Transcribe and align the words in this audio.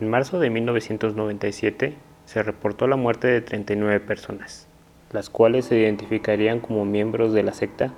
En 0.00 0.08
marzo 0.08 0.38
de 0.38 0.48
1997 0.48 1.96
se 2.24 2.42
reportó 2.44 2.86
la 2.86 2.94
muerte 2.94 3.26
de 3.26 3.40
39 3.40 3.98
personas, 3.98 4.68
las 5.10 5.28
cuales 5.28 5.64
se 5.64 5.76
identificarían 5.76 6.60
como 6.60 6.84
miembros 6.84 7.32
de 7.32 7.42
la 7.42 7.52
secta 7.52 7.92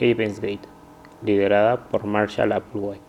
Havens 0.00 0.40
Gate, 0.40 0.68
liderada 1.22 1.88
por 1.90 2.06
Marshall 2.06 2.50
Applewhite. 2.50 3.04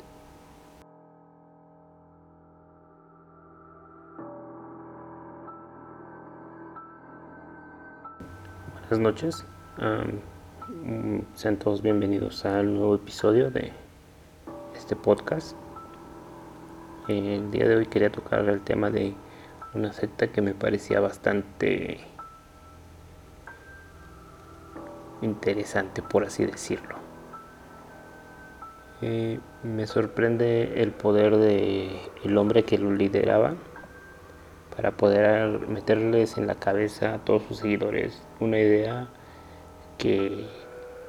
Buenas 8.73 8.99
noches, 8.99 9.45
sean 11.33 11.57
todos 11.57 11.81
bienvenidos 11.81 12.45
al 12.45 12.75
nuevo 12.75 12.93
episodio 12.93 13.49
de 13.49 13.71
este 14.75 14.95
podcast. 14.95 15.57
El 17.09 17.49
día 17.49 17.67
de 17.67 17.75
hoy 17.75 17.87
quería 17.87 18.11
tocar 18.11 18.47
el 18.47 18.61
tema 18.61 18.91
de 18.91 19.15
una 19.73 19.91
secta 19.93 20.27
que 20.27 20.43
me 20.43 20.53
parecía 20.53 20.99
bastante 20.99 22.01
interesante, 25.23 26.03
por 26.03 26.23
así 26.23 26.45
decirlo. 26.45 26.97
Eh, 29.01 29.39
me 29.63 29.87
sorprende 29.87 30.83
el 30.83 30.91
poder 30.91 31.37
de 31.37 31.99
el 32.23 32.37
hombre 32.37 32.63
que 32.63 32.77
lo 32.77 32.91
lideraba 32.91 33.55
para 34.75 34.91
poder 34.91 35.67
meterles 35.67 36.37
en 36.37 36.45
la 36.45 36.55
cabeza 36.55 37.15
a 37.15 37.17
todos 37.25 37.41
sus 37.43 37.57
seguidores 37.57 38.21
una 38.39 38.59
idea 38.59 39.07
que 39.97 40.45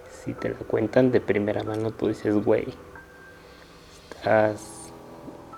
si 0.09 0.33
te 0.33 0.49
la 0.49 0.57
cuentan 0.57 1.13
de 1.13 1.21
primera 1.21 1.63
mano 1.63 1.91
tú 1.91 2.09
dices, 2.09 2.43
güey, 2.43 2.69
estás 4.11 4.80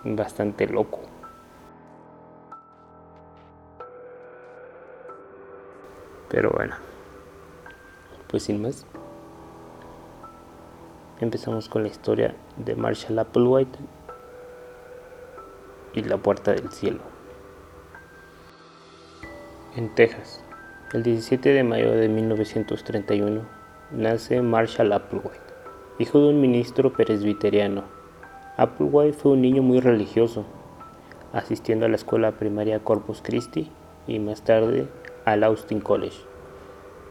bastante 0.04 0.66
loco. 0.66 1.00
Pero 6.28 6.50
bueno, 6.50 6.74
pues 8.28 8.44
sin 8.44 8.62
más, 8.62 8.86
empezamos 11.20 11.68
con 11.68 11.82
la 11.82 11.88
historia 11.88 12.34
de 12.56 12.74
Marshall 12.74 13.18
Applewhite 13.18 13.78
y 15.92 16.02
la 16.02 16.16
puerta 16.16 16.52
del 16.52 16.70
cielo. 16.70 17.00
En 19.76 19.94
Texas, 19.94 20.42
el 20.94 21.02
17 21.02 21.50
de 21.50 21.64
mayo 21.64 21.92
de 21.92 22.08
1931, 22.08 23.42
nace 23.90 24.40
Marshall 24.40 24.92
Applewhite, 24.92 25.38
hijo 25.98 26.18
de 26.18 26.28
un 26.30 26.40
ministro 26.40 26.92
presbiteriano 26.92 28.01
Applewhite 28.58 29.14
fue 29.14 29.32
un 29.32 29.40
niño 29.40 29.62
muy 29.62 29.80
religioso, 29.80 30.44
asistiendo 31.32 31.86
a 31.86 31.88
la 31.88 31.96
escuela 31.96 32.32
primaria 32.32 32.80
Corpus 32.80 33.22
Christi 33.22 33.70
y 34.06 34.18
más 34.18 34.42
tarde 34.42 34.88
al 35.24 35.42
Austin 35.42 35.80
College, 35.80 36.18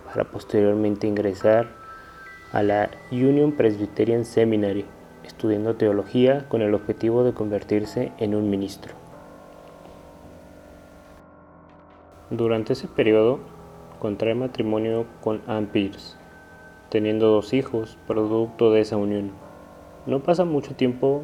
para 0.05 0.25
posteriormente 0.25 1.07
ingresar 1.07 1.69
a 2.53 2.61
la 2.61 2.91
Union 3.11 3.53
Presbyterian 3.53 4.23
Seminary, 4.23 4.85
estudiando 5.23 5.75
teología 5.75 6.47
con 6.47 6.61
el 6.61 6.75
objetivo 6.75 7.23
de 7.23 7.33
convertirse 7.33 8.11
en 8.19 8.35
un 8.35 8.51
ministro. 8.51 8.93
Durante 12.29 12.73
ese 12.73 12.87
periodo, 12.87 13.39
contrae 13.99 14.35
matrimonio 14.35 15.05
con 15.21 15.41
Ann 15.47 15.65
Pierce, 15.65 16.17
teniendo 16.89 17.27
dos 17.29 17.51
hijos 17.53 17.97
producto 18.05 18.71
de 18.71 18.81
esa 18.81 18.97
unión. 18.97 19.31
No 20.07 20.21
pasa 20.21 20.45
mucho 20.45 20.73
tiempo 20.73 21.21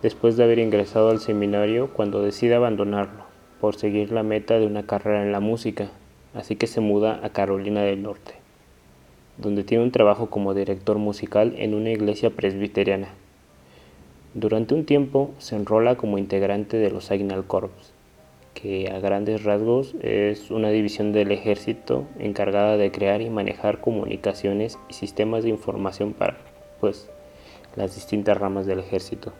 después 0.00 0.36
de 0.36 0.44
haber 0.44 0.60
ingresado 0.60 1.10
al 1.10 1.18
seminario 1.18 1.92
cuando 1.92 2.22
decide 2.22 2.54
abandonarlo 2.54 3.24
por 3.60 3.74
seguir 3.74 4.12
la 4.12 4.22
meta 4.22 4.60
de 4.60 4.66
una 4.66 4.86
carrera 4.86 5.24
en 5.24 5.32
la 5.32 5.40
música, 5.40 5.90
así 6.32 6.54
que 6.54 6.68
se 6.68 6.80
muda 6.80 7.18
a 7.24 7.30
Carolina 7.30 7.82
del 7.82 8.02
Norte, 8.02 8.34
donde 9.38 9.64
tiene 9.64 9.82
un 9.82 9.90
trabajo 9.90 10.30
como 10.30 10.54
director 10.54 10.98
musical 10.98 11.54
en 11.58 11.74
una 11.74 11.90
iglesia 11.90 12.30
presbiteriana. 12.30 13.08
Durante 14.34 14.74
un 14.74 14.86
tiempo 14.86 15.32
se 15.38 15.56
enrola 15.56 15.96
como 15.96 16.16
integrante 16.16 16.76
de 16.76 16.92
los 16.92 17.06
Signal 17.06 17.44
Corps, 17.44 17.92
que 18.54 18.88
a 18.88 19.00
grandes 19.00 19.42
rasgos 19.42 19.96
es 20.00 20.52
una 20.52 20.70
división 20.70 21.12
del 21.12 21.32
ejército 21.32 22.04
encargada 22.20 22.76
de 22.76 22.92
crear 22.92 23.20
y 23.20 23.30
manejar 23.30 23.80
comunicaciones 23.80 24.78
y 24.88 24.94
sistemas 24.94 25.42
de 25.42 25.50
información 25.50 26.12
para, 26.12 26.36
pues, 26.78 27.10
las 27.76 27.94
distintas 27.94 28.36
ramas 28.36 28.66
del 28.66 28.80
ejército. 28.80 29.32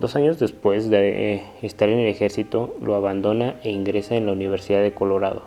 Dos 0.00 0.14
años 0.14 0.38
después 0.38 0.88
de 0.90 1.42
estar 1.60 1.88
en 1.88 1.98
el 1.98 2.06
ejército, 2.06 2.76
lo 2.80 2.94
abandona 2.94 3.56
e 3.64 3.70
ingresa 3.70 4.14
en 4.14 4.26
la 4.26 4.32
Universidad 4.32 4.80
de 4.80 4.94
Colorado, 4.94 5.42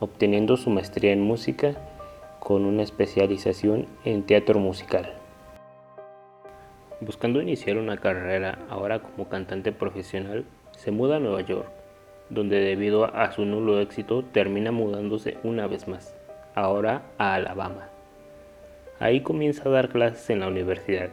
obteniendo 0.00 0.56
su 0.56 0.70
maestría 0.70 1.12
en 1.12 1.22
música 1.22 1.76
con 2.40 2.64
una 2.64 2.82
especialización 2.82 3.86
en 4.04 4.24
teatro 4.24 4.58
musical. 4.58 5.14
Buscando 7.00 7.40
iniciar 7.40 7.76
una 7.76 7.96
carrera 7.96 8.58
ahora 8.68 8.98
como 8.98 9.28
cantante 9.28 9.70
profesional, 9.70 10.44
se 10.72 10.90
muda 10.90 11.16
a 11.16 11.20
Nueva 11.20 11.42
York, 11.42 11.68
donde 12.28 12.58
debido 12.58 13.04
a 13.04 13.30
su 13.30 13.44
nulo 13.44 13.80
éxito 13.80 14.24
termina 14.32 14.72
mudándose 14.72 15.36
una 15.44 15.68
vez 15.68 15.86
más, 15.86 16.16
ahora 16.56 17.02
a 17.18 17.34
Alabama. 17.34 17.91
Ahí 19.02 19.20
comienza 19.20 19.68
a 19.68 19.72
dar 19.72 19.88
clases 19.88 20.30
en 20.30 20.38
la 20.38 20.46
universidad. 20.46 21.08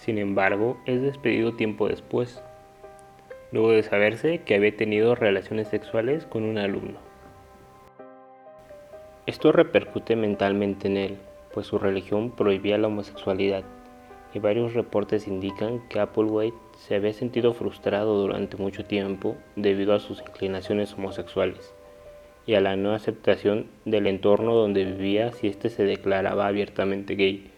Sin 0.00 0.18
embargo, 0.18 0.76
es 0.84 1.00
despedido 1.00 1.54
tiempo 1.54 1.86
después, 1.86 2.42
luego 3.52 3.70
de 3.70 3.84
saberse 3.84 4.38
que 4.38 4.56
había 4.56 4.76
tenido 4.76 5.14
relaciones 5.14 5.68
sexuales 5.68 6.26
con 6.26 6.42
un 6.42 6.58
alumno. 6.58 6.98
Esto 9.26 9.52
repercute 9.52 10.16
mentalmente 10.16 10.88
en 10.88 10.96
él, 10.96 11.18
pues 11.54 11.68
su 11.68 11.78
religión 11.78 12.32
prohibía 12.32 12.78
la 12.78 12.88
homosexualidad, 12.88 13.62
y 14.34 14.40
varios 14.40 14.74
reportes 14.74 15.28
indican 15.28 15.86
que 15.88 16.00
Applewhite 16.00 16.58
se 16.78 16.96
había 16.96 17.12
sentido 17.12 17.54
frustrado 17.54 18.20
durante 18.20 18.56
mucho 18.56 18.84
tiempo 18.84 19.36
debido 19.54 19.94
a 19.94 20.00
sus 20.00 20.20
inclinaciones 20.20 20.94
homosexuales 20.94 21.75
y 22.46 22.54
a 22.54 22.60
la 22.60 22.76
no 22.76 22.94
aceptación 22.94 23.66
del 23.84 24.06
entorno 24.06 24.54
donde 24.54 24.84
vivía 24.84 25.32
si 25.32 25.48
éste 25.48 25.68
se 25.68 25.84
declaraba 25.84 26.46
abiertamente 26.46 27.16
gay, 27.16 27.50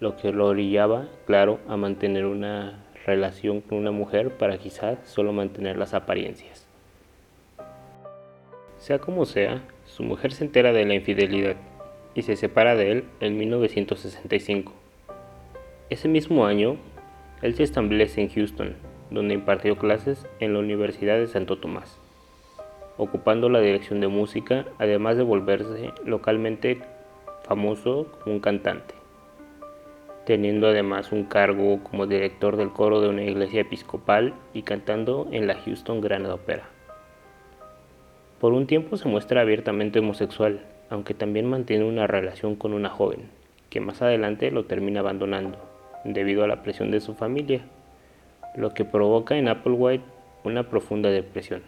lo 0.00 0.16
que 0.16 0.32
lo 0.32 0.46
orillaba, 0.46 1.08
claro, 1.26 1.60
a 1.68 1.76
mantener 1.76 2.24
una 2.24 2.82
relación 3.04 3.60
con 3.60 3.78
una 3.78 3.90
mujer 3.90 4.30
para 4.30 4.56
quizás 4.56 4.98
solo 5.04 5.32
mantener 5.32 5.76
las 5.76 5.92
apariencias. 5.92 6.66
Sea 8.78 8.98
como 8.98 9.26
sea, 9.26 9.62
su 9.84 10.02
mujer 10.02 10.32
se 10.32 10.44
entera 10.44 10.72
de 10.72 10.86
la 10.86 10.94
infidelidad 10.94 11.56
y 12.14 12.22
se 12.22 12.36
separa 12.36 12.76
de 12.76 12.92
él 12.92 13.04
en 13.20 13.36
1965. 13.36 14.72
Ese 15.90 16.08
mismo 16.08 16.46
año, 16.46 16.76
él 17.42 17.54
se 17.56 17.62
establece 17.62 18.22
en 18.22 18.30
Houston, 18.30 18.74
donde 19.10 19.34
impartió 19.34 19.76
clases 19.76 20.26
en 20.38 20.54
la 20.54 20.60
Universidad 20.60 21.18
de 21.18 21.26
Santo 21.26 21.58
Tomás 21.58 22.00
ocupando 23.00 23.48
la 23.48 23.60
dirección 23.60 24.00
de 24.00 24.08
música, 24.08 24.66
además 24.78 25.16
de 25.16 25.22
volverse 25.22 25.90
localmente 26.04 26.82
famoso 27.44 28.08
como 28.22 28.34
un 28.34 28.40
cantante, 28.40 28.94
teniendo 30.26 30.68
además 30.68 31.10
un 31.10 31.24
cargo 31.24 31.82
como 31.82 32.06
director 32.06 32.58
del 32.58 32.68
coro 32.68 33.00
de 33.00 33.08
una 33.08 33.22
iglesia 33.22 33.62
episcopal 33.62 34.34
y 34.52 34.62
cantando 34.62 35.28
en 35.32 35.46
la 35.46 35.54
Houston 35.54 36.02
Grand 36.02 36.26
Opera. 36.26 36.64
Por 38.38 38.52
un 38.52 38.66
tiempo 38.66 38.98
se 38.98 39.08
muestra 39.08 39.40
abiertamente 39.40 40.00
homosexual, 40.00 40.60
aunque 40.90 41.14
también 41.14 41.48
mantiene 41.48 41.86
una 41.86 42.06
relación 42.06 42.54
con 42.54 42.74
una 42.74 42.90
joven, 42.90 43.30
que 43.70 43.80
más 43.80 44.02
adelante 44.02 44.50
lo 44.50 44.66
termina 44.66 45.00
abandonando, 45.00 45.56
debido 46.04 46.44
a 46.44 46.48
la 46.48 46.62
presión 46.62 46.90
de 46.90 47.00
su 47.00 47.14
familia, 47.14 47.62
lo 48.56 48.74
que 48.74 48.84
provoca 48.84 49.38
en 49.38 49.48
Applewhite 49.48 50.04
una 50.44 50.64
profunda 50.68 51.08
depresión. 51.08 51.62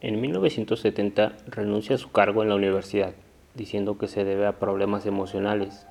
En 0.00 0.20
1970 0.20 1.32
renuncia 1.48 1.96
a 1.96 1.98
su 1.98 2.12
cargo 2.12 2.44
en 2.44 2.50
la 2.50 2.54
universidad, 2.54 3.14
diciendo 3.56 3.98
que 3.98 4.06
se 4.06 4.22
debe 4.22 4.46
a 4.46 4.60
problemas 4.60 5.06
emocionales. 5.06 5.88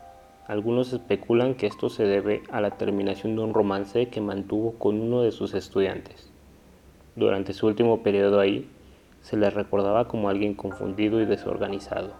Algunos 0.48 0.94
especulan 0.94 1.56
que 1.56 1.68
esto 1.68 1.90
se 1.90 2.06
debe 2.06 2.42
a 2.50 2.62
la 2.62 2.72
terminación 2.72 3.36
de 3.36 3.42
un 3.42 3.54
romance 3.54 4.08
que 4.08 4.22
mantuvo 4.22 4.76
con 4.80 5.02
uno 5.02 5.24
de 5.24 5.34
sus 5.34 5.54
estudiantes. 5.54 6.32
Durante 7.18 7.52
su 7.52 7.68
último 7.68 8.02
periodo 8.02 8.40
ahí, 8.40 8.70
se 9.20 9.36
le 9.36 9.50
recordaba 9.50 10.08
como 10.08 10.30
alguien 10.30 10.54
confundido 10.54 11.20
y 11.20 11.26
desorganizado, 11.26 12.14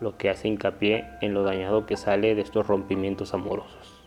lo 0.00 0.18
que 0.18 0.30
hace 0.30 0.48
hincapié 0.48 1.04
en 1.20 1.32
lo 1.32 1.44
dañado 1.44 1.86
que 1.86 1.96
sale 1.96 2.34
de 2.34 2.42
estos 2.42 2.66
rompimientos 2.66 3.34
amorosos. 3.34 4.02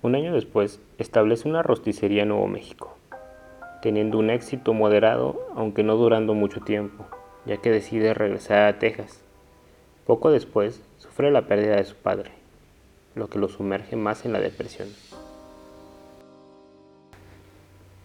Un 0.00 0.14
año 0.14 0.32
después, 0.32 0.80
establece 0.96 1.50
una 1.50 1.62
rosticería 1.62 2.22
en 2.22 2.28
Nuevo 2.30 2.46
México, 2.46 2.97
teniendo 3.82 4.18
un 4.18 4.30
éxito 4.30 4.74
moderado, 4.74 5.40
aunque 5.54 5.82
no 5.82 5.96
durando 5.96 6.34
mucho 6.34 6.60
tiempo, 6.60 7.06
ya 7.46 7.58
que 7.58 7.70
decide 7.70 8.14
regresar 8.14 8.66
a 8.66 8.78
Texas. 8.78 9.22
Poco 10.06 10.30
después, 10.30 10.82
sufre 10.96 11.30
la 11.30 11.46
pérdida 11.46 11.76
de 11.76 11.84
su 11.84 11.94
padre, 11.94 12.30
lo 13.14 13.28
que 13.28 13.38
lo 13.38 13.48
sumerge 13.48 13.96
más 13.96 14.24
en 14.24 14.32
la 14.32 14.40
depresión. 14.40 14.88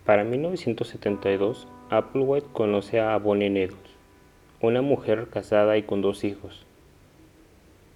Para 0.06 0.24
1972, 0.26 1.68
Applewhite 1.90 2.48
conoce 2.52 3.00
a 3.00 3.18
Bonnie 3.18 3.50
Needles, 3.50 3.78
una 4.62 4.82
mujer 4.82 5.28
casada 5.30 5.78
y 5.78 5.84
con 5.84 6.02
dos 6.02 6.24
hijos. 6.24 6.66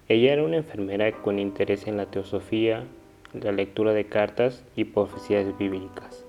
Ella 0.08 0.32
era 0.32 0.42
una 0.42 0.56
enfermera 0.56 1.12
con 1.12 1.38
interés 1.38 1.86
en 1.86 1.98
la 1.98 2.06
teosofía, 2.06 2.84
la 3.34 3.52
lectura 3.52 3.92
de 3.92 4.06
cartas 4.06 4.64
y 4.74 4.84
profecías 4.84 5.58
bíblicas, 5.58 6.24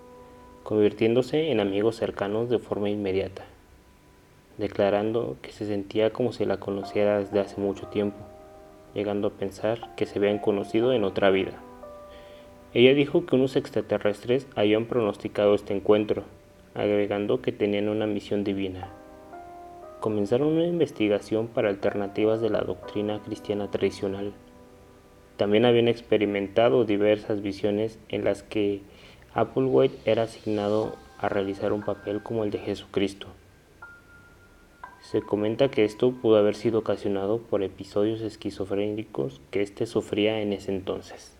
convirtiéndose 0.63 1.51
en 1.51 1.59
amigos 1.59 1.95
cercanos 1.95 2.49
de 2.49 2.59
forma 2.59 2.89
inmediata, 2.89 3.45
declarando 4.57 5.37
que 5.41 5.51
se 5.51 5.65
sentía 5.65 6.11
como 6.11 6.31
si 6.31 6.45
la 6.45 6.57
conociera 6.57 7.19
desde 7.19 7.39
hace 7.39 7.59
mucho 7.59 7.87
tiempo, 7.87 8.17
llegando 8.93 9.29
a 9.29 9.31
pensar 9.31 9.95
que 9.95 10.05
se 10.05 10.19
habían 10.19 10.39
conocido 10.39 10.93
en 10.93 11.03
otra 11.03 11.29
vida. 11.29 11.61
Ella 12.73 12.93
dijo 12.93 13.25
que 13.25 13.35
unos 13.35 13.55
extraterrestres 13.55 14.47
habían 14.55 14.85
pronosticado 14.85 15.55
este 15.55 15.75
encuentro, 15.75 16.23
agregando 16.75 17.41
que 17.41 17.51
tenían 17.51 17.89
una 17.89 18.05
misión 18.05 18.43
divina 18.43 18.89
comenzaron 19.99 20.47
una 20.47 20.65
investigación 20.65 21.47
para 21.47 21.69
alternativas 21.69 22.41
de 22.41 22.49
la 22.49 22.61
doctrina 22.61 23.21
cristiana 23.23 23.69
tradicional. 23.69 24.33
También 25.37 25.65
habían 25.65 25.87
experimentado 25.87 26.85
diversas 26.85 27.41
visiones 27.41 27.99
en 28.09 28.23
las 28.23 28.43
que 28.43 28.81
Applewhite 29.33 29.97
era 30.05 30.23
asignado 30.23 30.95
a 31.19 31.29
realizar 31.29 31.73
un 31.73 31.81
papel 31.81 32.21
como 32.21 32.43
el 32.43 32.51
de 32.51 32.59
Jesucristo. 32.59 33.27
Se 35.01 35.21
comenta 35.21 35.69
que 35.69 35.85
esto 35.85 36.11
pudo 36.11 36.37
haber 36.37 36.55
sido 36.55 36.79
ocasionado 36.79 37.39
por 37.39 37.63
episodios 37.63 38.21
esquizofrénicos 38.21 39.41
que 39.51 39.61
éste 39.61 39.85
sufría 39.85 40.41
en 40.41 40.53
ese 40.53 40.73
entonces. 40.73 41.35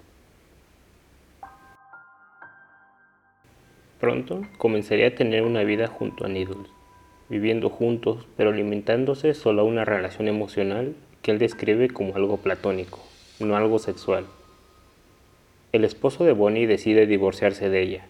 Pronto 4.00 4.42
comenzaría 4.58 5.08
a 5.08 5.16
tener 5.16 5.44
una 5.44 5.64
vida 5.64 5.88
junto 5.88 6.26
a 6.26 6.30
Needles 6.30 6.70
viviendo 7.30 7.70
juntos, 7.70 8.26
pero 8.36 8.52
limitándose 8.52 9.34
solo 9.34 9.62
a 9.62 9.66
una 9.66 9.86
relación 9.86 10.28
emocional 10.28 10.96
que 11.22 11.32
él 11.32 11.40
describe 11.40 11.90
como 11.90 12.16
algo 12.16 12.38
platónico, 12.38 13.00
no 13.40 13.56
algo 13.56 13.80
sexual. 13.80 14.26
El 15.72 15.84
esposo 15.84 16.24
de 16.24 16.34
Bonnie 16.34 16.66
decide 16.66 17.06
divorciarse 17.06 17.70
de 17.70 17.84
ella, 17.84 18.08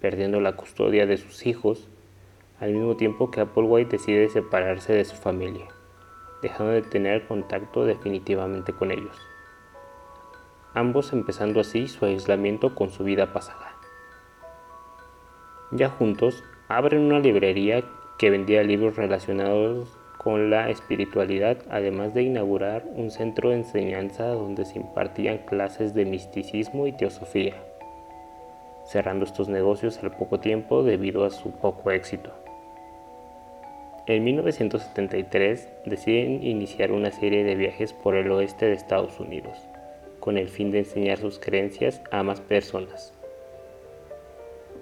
perdiendo 0.00 0.40
la 0.40 0.56
custodia 0.56 1.04
de 1.04 1.18
sus 1.18 1.46
hijos, 1.46 1.86
al 2.60 2.72
mismo 2.72 2.96
tiempo 2.96 3.30
que 3.30 3.42
Applewhite 3.42 3.98
decide 3.98 4.30
separarse 4.30 4.94
de 4.94 5.04
su 5.04 5.14
familia, 5.14 5.66
dejando 6.40 6.72
de 6.72 6.80
tener 6.80 7.26
contacto 7.26 7.84
definitivamente 7.84 8.72
con 8.72 8.90
ellos, 8.90 9.20
ambos 10.72 11.12
empezando 11.12 11.60
así 11.60 11.88
su 11.88 12.06
aislamiento 12.06 12.74
con 12.74 12.88
su 12.88 13.04
vida 13.04 13.34
pasada. 13.34 13.76
Ya 15.72 15.90
juntos, 15.90 16.42
abren 16.68 17.02
una 17.02 17.18
librería 17.18 17.84
que 18.16 18.30
vendía 18.30 18.62
libros 18.62 18.96
relacionados 18.96 19.98
con 20.24 20.48
la 20.48 20.70
espiritualidad, 20.70 21.58
además 21.68 22.14
de 22.14 22.22
inaugurar 22.22 22.82
un 22.96 23.10
centro 23.10 23.50
de 23.50 23.56
enseñanza 23.56 24.26
donde 24.28 24.64
se 24.64 24.78
impartían 24.78 25.36
clases 25.36 25.92
de 25.92 26.06
misticismo 26.06 26.86
y 26.86 26.92
teosofía, 26.92 27.52
cerrando 28.86 29.26
estos 29.26 29.50
negocios 29.50 30.02
al 30.02 30.16
poco 30.16 30.40
tiempo 30.40 30.82
debido 30.82 31.26
a 31.26 31.30
su 31.30 31.50
poco 31.50 31.90
éxito. 31.90 32.32
En 34.06 34.24
1973 34.24 35.68
deciden 35.84 36.42
iniciar 36.42 36.90
una 36.90 37.10
serie 37.10 37.44
de 37.44 37.54
viajes 37.54 37.92
por 37.92 38.14
el 38.14 38.30
oeste 38.32 38.64
de 38.64 38.72
Estados 38.72 39.20
Unidos, 39.20 39.58
con 40.20 40.38
el 40.38 40.48
fin 40.48 40.70
de 40.70 40.78
enseñar 40.78 41.18
sus 41.18 41.38
creencias 41.38 42.00
a 42.10 42.22
más 42.22 42.40
personas. 42.40 43.12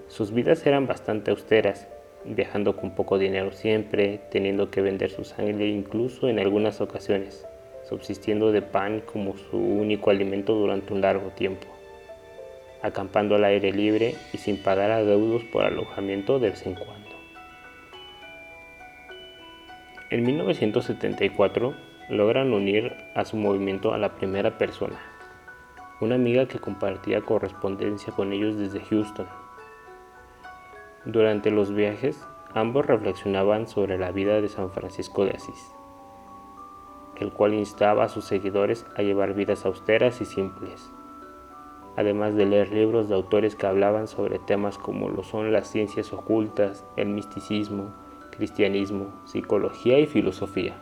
Sus 0.07 0.33
vidas 0.33 0.65
eran 0.67 0.87
bastante 0.87 1.33
austeras, 1.33 1.89
viajando 2.25 2.77
con 2.77 2.95
poco 2.95 3.19
dinero 3.19 3.53
siempre, 3.53 4.21
teniendo 4.31 4.71
que 4.71 4.81
vender 4.81 5.11
su 5.11 5.25
sangre 5.25 5.67
incluso 5.69 6.29
en 6.29 6.39
algunas 6.39 6.81
ocasiones, 6.81 7.47
subsistiendo 7.89 8.53
de 8.53 8.63
pan 8.63 9.01
como 9.01 9.37
su 9.37 9.57
único 9.57 10.11
alimento 10.11 10.55
durante 10.55 10.93
un 10.93 11.01
largo 11.01 11.31
tiempo, 11.31 11.67
acampando 12.83 13.35
al 13.35 13.45
aire 13.45 13.73
libre 13.73 14.15
y 14.33 14.39
sin 14.39 14.63
pagar 14.63 14.91
adeudos 14.91 15.45
por 15.45 15.65
alojamiento 15.65 16.39
de 16.39 16.51
vez 16.51 16.67
en 16.67 16.75
cuando. 16.75 17.11
En 20.11 20.25
1974 20.25 21.75
logran 22.11 22.53
unir 22.53 22.93
a 23.15 23.25
su 23.25 23.37
movimiento 23.37 23.95
a 23.95 23.99
la 23.99 24.15
primera 24.17 24.59
persona, 24.59 25.01
una 26.01 26.17
amiga 26.17 26.47
que 26.47 26.59
compartía 26.59 27.23
correspondencia 27.23 28.13
con 28.13 28.33
ellos 28.33 28.59
desde 28.59 28.81
Houston 28.81 29.27
durante 31.05 31.51
los 31.51 31.75
viajes, 31.75 32.25
ambos 32.55 32.87
reflexionaban 32.87 33.67
sobre 33.67 33.99
la 33.99 34.13
vida 34.13 34.41
de 34.41 34.49
San 34.49 34.71
Francisco 34.71 35.25
de 35.25 35.33
Asís, 35.33 35.75
el 37.19 37.33
cual 37.33 37.55
instaba 37.55 38.05
a 38.05 38.09
sus 38.09 38.25
seguidores 38.25 38.87
a 38.97 39.03
llevar 39.03 39.35
vidas 39.35 39.67
austeras 39.67 40.21
y 40.21 40.27
simples, 40.27 40.93
además 41.97 42.37
de 42.37 42.47
leer 42.47 42.71
libros 42.73 43.09
de 43.09 43.17
autores 43.17 43.57
que 43.57 43.67
hablaban 43.67 44.07
sobre 44.07 44.39
temas 44.39 44.79
como 44.79 45.09
lo 45.09 45.25
son 45.25 45.53
las 45.53 45.69
ciencias 45.69 46.13
ocultas, 46.13 46.85
el 46.97 47.09
misticismo, 47.09 47.93
cristianismo, 48.31 49.09
psicología 49.25 49.99
y 49.99 50.07
filosofía. 50.07 50.75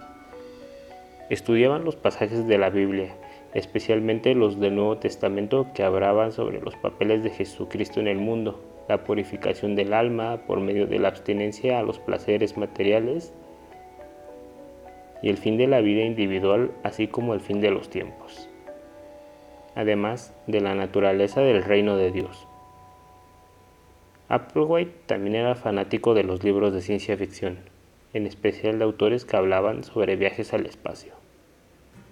Estudiaban 1.31 1.85
los 1.85 1.97
pasajes 1.97 2.47
de 2.47 2.59
la 2.59 2.69
Biblia, 2.69 3.17
especialmente 3.55 4.35
los 4.35 4.61
del 4.61 4.75
Nuevo 4.75 4.99
Testamento 4.99 5.69
que 5.75 5.83
hablaban 5.83 6.33
sobre 6.33 6.61
los 6.61 6.77
papeles 6.77 7.23
de 7.23 7.31
Jesucristo 7.31 8.01
en 8.01 8.09
el 8.09 8.19
mundo 8.19 8.70
la 8.89 9.05
purificación 9.05 9.77
del 9.77 9.93
alma 9.93 10.39
por 10.47 10.61
medio 10.61 10.87
de 10.87 10.99
la 10.99 11.09
abstinencia 11.09 11.79
a 11.79 11.83
los 11.83 11.99
placeres 11.99 12.57
materiales 12.57 13.33
y 15.23 15.29
el 15.29 15.37
fin 15.37 15.57
de 15.57 15.67
la 15.67 15.81
vida 15.81 16.03
individual, 16.03 16.73
así 16.83 17.07
como 17.07 17.35
el 17.35 17.41
fin 17.41 17.61
de 17.61 17.71
los 17.71 17.91
tiempos, 17.91 18.49
además 19.75 20.35
de 20.47 20.61
la 20.61 20.75
naturaleza 20.75 21.41
del 21.41 21.63
reino 21.63 21.97
de 21.97 22.11
Dios. 22.11 22.47
Applewhite 24.29 24.93
también 25.07 25.35
era 25.35 25.55
fanático 25.55 26.15
de 26.15 26.25
los 26.25 26.43
libros 26.45 26.73
de 26.73 26.81
ciencia 26.83 27.17
ficción, 27.17 27.59
en 28.15 28.27
especial 28.27 28.79
de 28.79 28.85
autores 28.85 29.25
que 29.25 29.37
hablaban 29.37 29.85
sobre 29.85 30.17
viajes 30.17 30.55
al 30.55 30.67
espacio. 30.67 31.13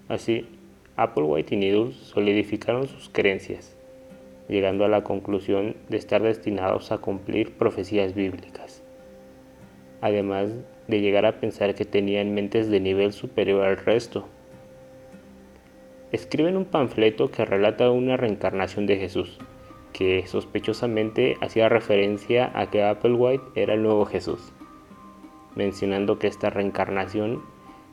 Así, 0.08 0.48
Applewhite 0.96 1.54
y 1.54 1.58
Needles 1.58 1.96
solidificaron 1.96 2.88
sus 2.88 3.08
creencias 3.08 3.77
llegando 4.48 4.84
a 4.84 4.88
la 4.88 5.04
conclusión 5.04 5.76
de 5.88 5.96
estar 5.98 6.22
destinados 6.22 6.90
a 6.90 6.98
cumplir 6.98 7.52
profecías 7.52 8.14
bíblicas, 8.14 8.82
además 10.00 10.50
de 10.86 11.00
llegar 11.00 11.26
a 11.26 11.38
pensar 11.38 11.74
que 11.74 11.84
tenían 11.84 12.34
mentes 12.34 12.70
de 12.70 12.80
nivel 12.80 13.12
superior 13.12 13.64
al 13.64 13.76
resto. 13.76 14.26
Escriben 16.12 16.56
un 16.56 16.64
panfleto 16.64 17.30
que 17.30 17.44
relata 17.44 17.90
una 17.90 18.16
reencarnación 18.16 18.86
de 18.86 18.96
Jesús, 18.96 19.38
que 19.92 20.26
sospechosamente 20.26 21.36
hacía 21.42 21.68
referencia 21.68 22.50
a 22.54 22.70
que 22.70 22.82
Applewhite 22.82 23.44
era 23.54 23.74
el 23.74 23.82
nuevo 23.82 24.06
Jesús, 24.06 24.52
mencionando 25.54 26.18
que 26.18 26.26
esta 26.26 26.48
reencarnación 26.48 27.42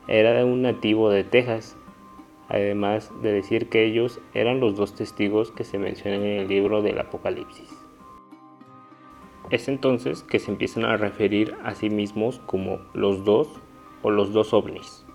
era 0.08 0.34
de 0.34 0.44
un 0.46 0.62
nativo 0.62 1.10
de 1.10 1.24
Texas 1.26 1.76
además 2.50 3.12
de 3.22 3.32
decir 3.32 3.70
que 3.70 3.86
ellos 3.86 4.20
eran 4.34 4.60
los 4.60 4.76
dos 4.76 4.96
testigos 4.96 5.52
que 5.52 5.64
se 5.64 5.80
mencionan 5.80 6.22
en 6.22 6.40
el 6.42 6.48
libro 6.48 6.82
del 6.82 7.00
Apocalipsis. 7.00 7.70
Es 9.50 9.68
entonces 9.68 10.24
que 10.24 10.40
se 10.40 10.52
empiezan 10.52 10.86
a 10.86 10.98
referir 10.98 11.56
a 11.64 11.76
sí 11.76 11.90
mismos 11.90 12.40
como 12.46 12.80
los 12.94 13.24
dos 13.26 13.48
o 14.02 14.12
los 14.12 14.34
dos 14.34 14.54
ovnis. 14.54 15.06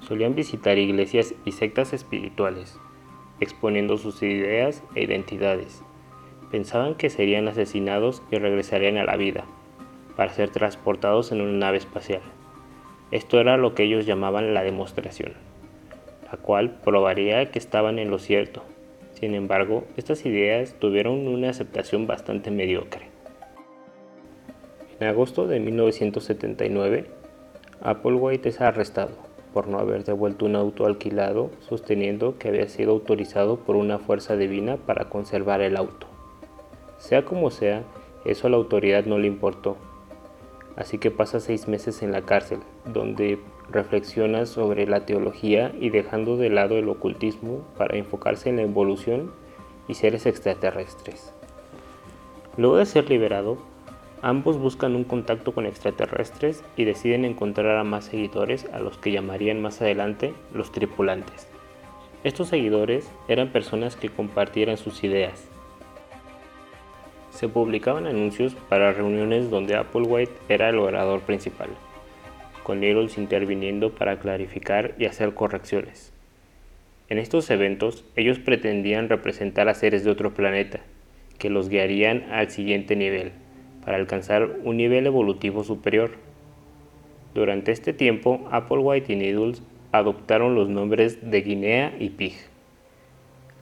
Solían 0.00 0.34
visitar 0.34 0.78
iglesias 0.78 1.34
y 1.44 1.52
sectas 1.52 1.92
espirituales, 1.92 2.78
exponiendo 3.40 3.96
sus 3.96 4.22
ideas 4.22 4.82
e 4.94 5.02
identidades. 5.02 5.82
Pensaban 6.50 6.94
que 6.94 7.10
serían 7.10 7.48
asesinados 7.48 8.22
y 8.30 8.36
regresarían 8.36 8.98
a 8.98 9.04
la 9.04 9.16
vida, 9.16 9.44
para 10.16 10.32
ser 10.32 10.50
transportados 10.50 11.32
en 11.32 11.40
una 11.40 11.52
nave 11.52 11.78
espacial. 11.78 12.22
Esto 13.10 13.40
era 13.40 13.56
lo 13.56 13.74
que 13.74 13.84
ellos 13.84 14.06
llamaban 14.06 14.54
la 14.54 14.62
demostración 14.62 15.53
cual 16.36 16.78
probaría 16.82 17.50
que 17.50 17.58
estaban 17.58 17.98
en 17.98 18.10
lo 18.10 18.18
cierto. 18.18 18.62
Sin 19.12 19.34
embargo, 19.34 19.84
estas 19.96 20.26
ideas 20.26 20.74
tuvieron 20.78 21.26
una 21.28 21.50
aceptación 21.50 22.06
bastante 22.06 22.50
mediocre. 22.50 23.08
En 25.00 25.08
agosto 25.08 25.46
de 25.46 25.60
1979, 25.60 27.06
Applewhite 27.80 28.48
es 28.48 28.60
arrestado 28.60 29.34
por 29.52 29.68
no 29.68 29.78
haber 29.78 30.04
devuelto 30.04 30.46
un 30.46 30.56
auto 30.56 30.84
alquilado 30.84 31.50
sosteniendo 31.60 32.38
que 32.38 32.48
había 32.48 32.68
sido 32.68 32.90
autorizado 32.90 33.58
por 33.60 33.76
una 33.76 33.98
fuerza 33.98 34.36
divina 34.36 34.76
para 34.76 35.08
conservar 35.08 35.60
el 35.60 35.76
auto. 35.76 36.08
Sea 36.98 37.24
como 37.24 37.50
sea, 37.50 37.84
eso 38.24 38.46
a 38.46 38.50
la 38.50 38.56
autoridad 38.56 39.04
no 39.04 39.18
le 39.18 39.28
importó, 39.28 39.76
así 40.76 40.98
que 40.98 41.10
pasa 41.10 41.38
seis 41.38 41.68
meses 41.68 42.02
en 42.02 42.10
la 42.10 42.22
cárcel, 42.22 42.58
donde 42.84 43.38
reflexiona 43.70 44.46
sobre 44.46 44.86
la 44.86 45.06
teología 45.06 45.72
y 45.80 45.90
dejando 45.90 46.36
de 46.36 46.50
lado 46.50 46.76
el 46.76 46.88
ocultismo 46.88 47.64
para 47.76 47.96
enfocarse 47.96 48.50
en 48.50 48.56
la 48.56 48.62
evolución 48.62 49.32
y 49.88 49.94
seres 49.94 50.26
extraterrestres. 50.26 51.32
Luego 52.56 52.76
de 52.76 52.86
ser 52.86 53.08
liberado, 53.10 53.58
Ambos 54.24 54.56
buscan 54.56 54.96
un 54.96 55.04
contacto 55.04 55.52
con 55.52 55.66
extraterrestres 55.66 56.64
y 56.78 56.84
deciden 56.84 57.26
encontrar 57.26 57.76
a 57.76 57.84
más 57.84 58.06
seguidores 58.06 58.64
a 58.72 58.78
los 58.78 58.96
que 58.96 59.12
llamarían 59.12 59.60
más 59.60 59.82
adelante 59.82 60.32
los 60.54 60.72
tripulantes. 60.72 61.46
Estos 62.22 62.48
seguidores 62.48 63.12
eran 63.28 63.50
personas 63.50 63.96
que 63.96 64.08
compartieran 64.08 64.78
sus 64.78 65.04
ideas. 65.04 65.46
Se 67.28 67.50
publicaban 67.50 68.06
anuncios 68.06 68.54
para 68.70 68.94
reuniones 68.94 69.50
donde 69.50 69.76
Applewhite 69.76 70.32
era 70.48 70.70
el 70.70 70.78
orador 70.78 71.20
principal, 71.20 71.68
con 72.64 72.80
Needles 72.80 73.18
interviniendo 73.18 73.94
para 73.94 74.18
clarificar 74.18 74.94
y 74.98 75.04
hacer 75.04 75.34
correcciones. 75.34 76.12
En 77.08 77.18
estos 77.18 77.48
eventos, 77.50 78.04
ellos 78.16 78.40
pretendían 78.40 79.08
representar 79.08 79.68
a 79.68 79.74
seres 79.74 80.02
de 80.02 80.10
otro 80.10 80.34
planeta, 80.34 80.80
que 81.38 81.50
los 81.50 81.68
guiarían 81.68 82.24
al 82.32 82.50
siguiente 82.50 82.96
nivel 82.96 83.32
para 83.84 83.98
alcanzar 83.98 84.48
un 84.64 84.78
nivel 84.78 85.06
evolutivo 85.06 85.62
superior. 85.62 86.12
Durante 87.34 87.70
este 87.70 87.92
tiempo, 87.92 88.48
Applewhite 88.50 89.12
y 89.12 89.16
Needles 89.16 89.62
adoptaron 89.92 90.54
los 90.54 90.68
nombres 90.68 91.30
de 91.30 91.42
Guinea 91.42 91.94
y 92.00 92.08
Pig, 92.10 92.34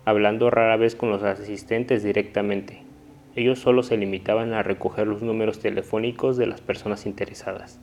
hablando 0.04 0.48
rara 0.48 0.76
vez 0.76 0.94
con 0.94 1.10
los 1.10 1.24
asistentes 1.24 2.04
directamente. 2.04 2.82
Ellos 3.34 3.58
solo 3.58 3.82
se 3.82 3.96
limitaban 3.96 4.52
a 4.52 4.62
recoger 4.62 5.08
los 5.08 5.22
números 5.22 5.58
telefónicos 5.58 6.36
de 6.36 6.46
las 6.46 6.60
personas 6.60 7.06
interesadas, 7.06 7.80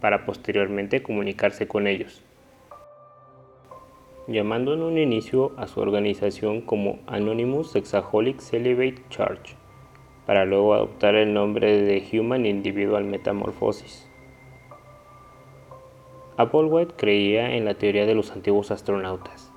para 0.00 0.24
posteriormente 0.24 1.02
comunicarse 1.02 1.66
con 1.66 1.86
ellos, 1.86 2.22
llamando 4.26 4.74
en 4.74 4.82
un 4.82 4.98
inicio 4.98 5.52
a 5.56 5.66
su 5.66 5.80
organización 5.80 6.60
como 6.60 6.98
Anonymous 7.06 7.72
Sexaholic 7.72 8.40
Celibate 8.40 9.02
Charge 9.10 9.56
para 10.28 10.44
luego 10.44 10.74
adoptar 10.74 11.14
el 11.14 11.32
nombre 11.32 11.80
de 11.80 12.06
Human 12.12 12.44
Individual 12.44 13.02
Metamorphosis. 13.02 14.06
Applewhite 16.36 16.92
creía 16.96 17.56
en 17.56 17.64
la 17.64 17.74
teoría 17.74 18.04
de 18.04 18.14
los 18.14 18.30
antiguos 18.32 18.70
astronautas, 18.70 19.50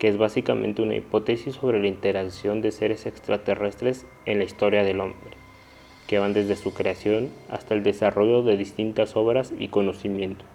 que 0.00 0.08
es 0.08 0.18
básicamente 0.18 0.82
una 0.82 0.96
hipótesis 0.96 1.54
sobre 1.54 1.80
la 1.80 1.86
interacción 1.86 2.60
de 2.62 2.72
seres 2.72 3.06
extraterrestres 3.06 4.08
en 4.26 4.38
la 4.38 4.44
historia 4.44 4.82
del 4.82 4.98
hombre, 4.98 5.36
que 6.08 6.18
van 6.18 6.32
desde 6.32 6.56
su 6.56 6.72
creación 6.72 7.30
hasta 7.50 7.74
el 7.74 7.84
desarrollo 7.84 8.42
de 8.42 8.56
distintas 8.56 9.14
obras 9.14 9.52
y 9.56 9.68
conocimiento, 9.68 10.46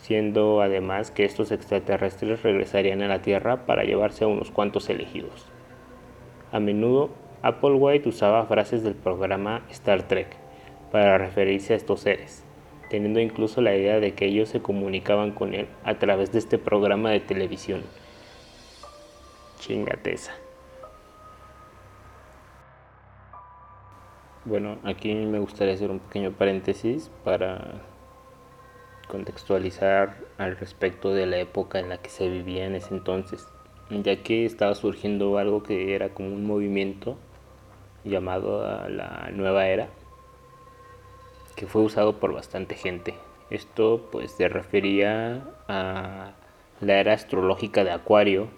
siendo 0.00 0.62
además 0.62 1.10
que 1.10 1.24
estos 1.24 1.50
extraterrestres 1.50 2.42
regresarían 2.42 3.02
a 3.02 3.08
la 3.08 3.22
Tierra 3.22 3.66
para 3.66 3.82
llevarse 3.82 4.24
a 4.24 4.28
unos 4.28 4.52
cuantos 4.52 4.88
elegidos. 4.88 5.46
A 6.52 6.60
menudo 6.60 7.10
Applewhite 7.42 8.08
usaba 8.08 8.46
frases 8.46 8.84
del 8.84 8.94
programa 8.94 9.62
Star 9.70 10.06
Trek 10.06 10.28
para 10.92 11.18
referirse 11.18 11.72
a 11.72 11.76
estos 11.76 12.00
seres, 12.00 12.44
teniendo 12.88 13.18
incluso 13.18 13.60
la 13.60 13.74
idea 13.74 13.98
de 13.98 14.14
que 14.14 14.26
ellos 14.26 14.48
se 14.48 14.62
comunicaban 14.62 15.32
con 15.32 15.54
él 15.54 15.66
a 15.82 15.98
través 15.98 16.30
de 16.30 16.38
este 16.38 16.56
programa 16.56 17.10
de 17.10 17.20
televisión. 17.20 17.82
Chingateza. 19.58 20.32
Bueno, 24.46 24.78
aquí 24.84 25.14
me 25.14 25.38
gustaría 25.38 25.74
hacer 25.74 25.90
un 25.90 25.98
pequeño 25.98 26.32
paréntesis 26.32 27.10
para 27.24 27.82
contextualizar 29.06 30.16
al 30.38 30.56
respecto 30.56 31.12
de 31.12 31.26
la 31.26 31.36
época 31.36 31.78
en 31.78 31.90
la 31.90 31.98
que 31.98 32.08
se 32.08 32.30
vivía 32.30 32.64
en 32.64 32.74
ese 32.74 32.94
entonces, 32.94 33.46
ya 33.90 34.16
que 34.22 34.46
estaba 34.46 34.74
surgiendo 34.74 35.36
algo 35.36 35.62
que 35.62 35.94
era 35.94 36.14
como 36.14 36.30
un 36.30 36.46
movimiento 36.46 37.18
llamado 38.02 38.62
la 38.88 39.28
nueva 39.34 39.68
era, 39.68 39.88
que 41.54 41.66
fue 41.66 41.82
usado 41.82 42.18
por 42.18 42.32
bastante 42.32 42.76
gente. 42.76 43.14
Esto 43.50 44.08
pues 44.10 44.30
se 44.30 44.48
refería 44.48 45.44
a 45.68 46.32
la 46.80 46.98
era 46.98 47.12
astrológica 47.12 47.84
de 47.84 47.90
Acuario, 47.90 48.48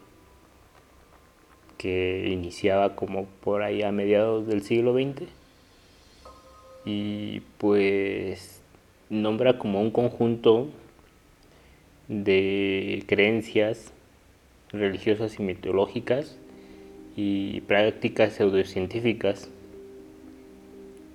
que 1.76 2.28
iniciaba 2.28 2.94
como 2.94 3.24
por 3.42 3.62
ahí 3.62 3.82
a 3.82 3.90
mediados 3.90 4.46
del 4.46 4.62
siglo 4.62 4.92
XX 4.92 5.41
y 6.84 7.40
pues 7.58 8.62
nombra 9.10 9.58
como 9.58 9.80
un 9.80 9.90
conjunto 9.90 10.68
de 12.08 13.04
creencias 13.06 13.92
religiosas 14.70 15.38
y 15.38 15.42
mitológicas 15.42 16.38
y 17.16 17.60
prácticas 17.62 18.34
pseudocientíficas. 18.34 19.50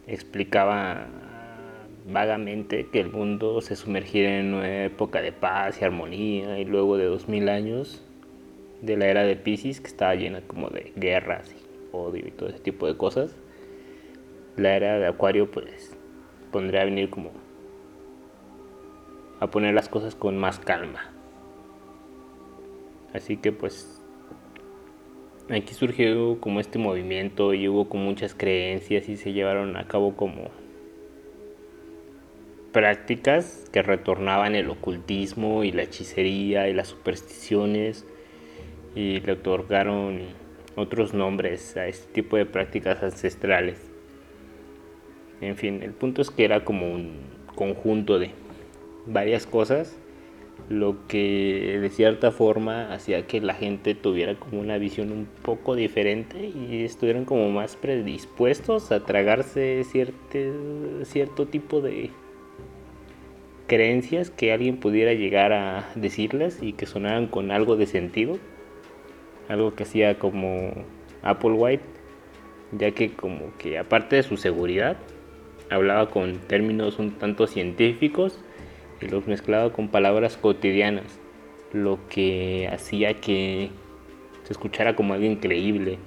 Explicaba 0.07 1.07
vagamente 2.09 2.87
que 2.91 3.01
el 3.01 3.11
mundo 3.11 3.61
se 3.61 3.75
sumergiera 3.75 4.39
en 4.39 4.53
una 4.53 4.85
época 4.85 5.21
de 5.21 5.33
paz 5.33 5.81
y 5.81 5.85
armonía 5.85 6.59
y 6.59 6.65
luego 6.65 6.97
de 6.97 7.05
dos 7.05 7.27
mil 7.27 7.49
años 7.49 8.01
de 8.81 8.95
la 8.95 9.07
era 9.07 9.23
de 9.23 9.35
Pisces 9.35 9.81
que 9.81 9.87
estaba 9.87 10.15
llena 10.15 10.41
como 10.41 10.69
de 10.69 10.93
guerras 10.95 11.51
y 11.51 11.57
odio 11.91 12.25
y 12.25 12.31
todo 12.31 12.49
ese 12.49 12.59
tipo 12.59 12.87
de 12.87 12.95
cosas 12.95 13.35
la 14.57 14.75
era 14.75 14.99
de 14.99 15.07
Acuario 15.07 15.49
pues 15.51 15.95
pondría 16.51 16.81
a 16.81 16.85
venir 16.85 17.09
como 17.09 17.31
a 19.39 19.47
poner 19.47 19.73
las 19.73 19.87
cosas 19.87 20.15
con 20.15 20.37
más 20.37 20.59
calma 20.59 21.11
así 23.13 23.37
que 23.37 23.51
pues 23.51 24.01
aquí 25.49 25.73
surgió 25.73 26.39
como 26.41 26.59
este 26.59 26.79
movimiento 26.79 27.53
y 27.53 27.67
hubo 27.69 27.87
como 27.87 28.03
muchas 28.05 28.33
creencias 28.33 29.07
y 29.09 29.17
se 29.17 29.33
llevaron 29.33 29.77
a 29.77 29.87
cabo 29.87 30.15
como 30.15 30.49
prácticas 32.71 33.69
que 33.71 33.81
retornaban 33.81 34.55
el 34.55 34.69
ocultismo 34.69 35.63
y 35.63 35.71
la 35.71 35.83
hechicería 35.83 36.67
y 36.67 36.73
las 36.73 36.89
supersticiones 36.89 38.05
y 38.95 39.19
le 39.19 39.31
otorgaron 39.33 40.21
otros 40.75 41.13
nombres 41.13 41.75
a 41.77 41.87
este 41.87 42.11
tipo 42.13 42.37
de 42.37 42.45
prácticas 42.45 43.01
ancestrales. 43.01 43.86
En 45.41 45.55
fin, 45.55 45.81
el 45.83 45.91
punto 45.91 46.21
es 46.21 46.31
que 46.31 46.45
era 46.45 46.65
como 46.65 46.91
un 46.91 47.17
conjunto 47.55 48.19
de 48.19 48.31
varias 49.05 49.45
cosas 49.45 49.97
lo 50.69 51.07
que 51.07 51.77
de 51.81 51.89
cierta 51.89 52.31
forma 52.31 52.93
hacía 52.93 53.25
que 53.25 53.39
la 53.39 53.53
gente 53.53 53.95
tuviera 53.95 54.35
como 54.35 54.59
una 54.59 54.77
visión 54.77 55.11
un 55.11 55.27
poco 55.41 55.75
diferente 55.75 56.51
y 56.53 56.83
estuvieran 56.83 57.25
como 57.25 57.49
más 57.51 57.77
predispuestos 57.77 58.91
a 58.91 59.05
tragarse 59.05 59.83
cierto, 59.85 61.47
tipo 61.47 61.79
de 61.79 62.09
creencias 63.67 64.29
que 64.29 64.51
alguien 64.51 64.77
pudiera 64.77 65.13
llegar 65.13 65.53
a 65.53 65.89
decirles 65.95 66.59
y 66.61 66.73
que 66.73 66.85
sonaran 66.85 67.27
con 67.27 67.51
algo 67.51 67.77
de 67.77 67.85
sentido. 67.85 68.37
Algo 69.47 69.75
que 69.75 69.83
hacía 69.83 70.19
como 70.19 70.73
Applewhite, 71.21 71.83
ya 72.73 72.91
que 72.91 73.13
como 73.13 73.57
que 73.57 73.77
aparte 73.77 74.17
de 74.17 74.23
su 74.23 74.35
seguridad, 74.35 74.97
hablaba 75.69 76.09
con 76.09 76.39
términos 76.39 76.99
un 76.99 77.11
tanto 77.11 77.47
científicos 77.47 78.39
y 79.01 79.07
los 79.07 79.27
mezclaba 79.27 79.71
con 79.71 79.89
palabras 79.89 80.37
cotidianas, 80.37 81.19
lo 81.73 81.99
que 82.09 82.69
hacía 82.71 83.15
que 83.15 83.69
se 84.43 84.53
escuchara 84.53 84.95
como 84.95 85.13
algo 85.13 85.25
increíble, 85.25 85.99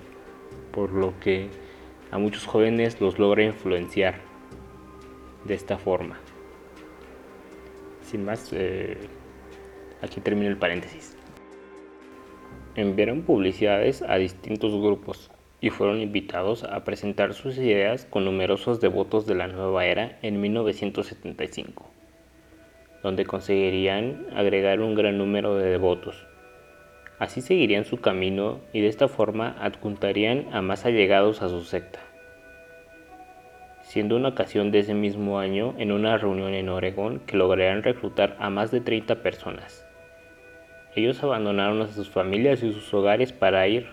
por 0.73 0.93
lo 0.93 1.19
que 1.21 1.49
a 2.11 2.19
muchos 2.19 2.47
jóvenes 2.47 3.01
los 3.01 3.19
logra 3.19 3.45
influenciar 3.45 4.21
de 5.45 5.55
esta 5.55 5.79
forma. 5.79 6.19
Sin 8.03 8.25
más, 8.25 8.51
eh, 8.53 8.97
aquí 10.03 10.21
termino 10.21 10.49
el 10.49 10.57
paréntesis. 10.57 11.17
Enviaron 12.75 13.23
publicidades 13.23 14.03
a 14.03 14.17
distintos 14.17 14.73
grupos 14.73 15.31
y 15.61 15.71
fueron 15.71 16.01
invitados 16.01 16.65
a 16.65 16.85
presentar 16.85 17.35
sus 17.35 17.59
ideas 17.59 18.07
con 18.07 18.25
numerosos 18.25 18.81
devotos 18.81 19.27
de 19.27 19.35
la 19.35 19.47
nueva 19.47 19.85
era 19.87 20.19
en 20.23 20.41
1975 20.41 21.91
donde 23.03 23.25
conseguirían 23.25 24.27
agregar 24.35 24.81
un 24.81 24.95
gran 24.95 25.19
número 25.19 25.57
de 25.57 25.71
devotos. 25.71 26.27
Así 27.19 27.41
seguirían 27.41 27.85
su 27.85 28.01
camino 28.01 28.61
y 28.73 28.81
de 28.81 28.89
esta 28.89 29.09
forma 29.09 29.57
adjuntarían 29.61 30.47
a 30.53 30.63
más 30.63 30.87
allegados 30.87 31.43
a 31.43 31.49
su 31.49 31.63
secta. 31.63 32.01
Siendo 33.83 34.17
una 34.17 34.29
ocasión 34.29 34.71
de 34.71 34.81
ese 34.81 34.95
mismo 34.95 35.39
año 35.39 35.75
en 35.79 35.93
una 35.93 36.17
reunión 36.17 36.55
en 36.55 36.69
Oregón 36.69 37.21
que 37.27 37.37
lograrían 37.37 37.83
reclutar 37.83 38.37
a 38.39 38.49
más 38.49 38.71
de 38.71 38.81
30 38.81 39.17
personas. 39.23 39.87
Ellos 40.95 41.23
abandonaron 41.23 41.83
a 41.83 41.89
sus 41.89 42.09
familias 42.09 42.63
y 42.63 42.73
sus 42.73 42.93
hogares 42.95 43.33
para 43.33 43.67
ir, 43.69 43.89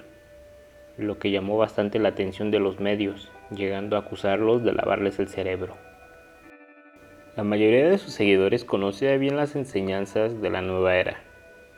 lo 0.97 1.19
que 1.19 1.31
llamó 1.31 1.57
bastante 1.57 1.99
la 1.99 2.09
atención 2.09 2.51
de 2.51 2.59
los 2.59 2.79
medios, 2.79 3.31
llegando 3.51 3.95
a 3.95 3.99
acusarlos 3.99 4.63
de 4.63 4.73
lavarles 4.73 5.19
el 5.19 5.27
cerebro. 5.27 5.75
La 7.35 7.43
mayoría 7.43 7.87
de 7.87 7.99
sus 7.99 8.13
seguidores 8.13 8.65
conocía 8.65 9.15
bien 9.17 9.35
las 9.35 9.55
enseñanzas 9.55 10.41
de 10.41 10.49
la 10.49 10.61
nueva 10.61 10.95
era 10.95 11.21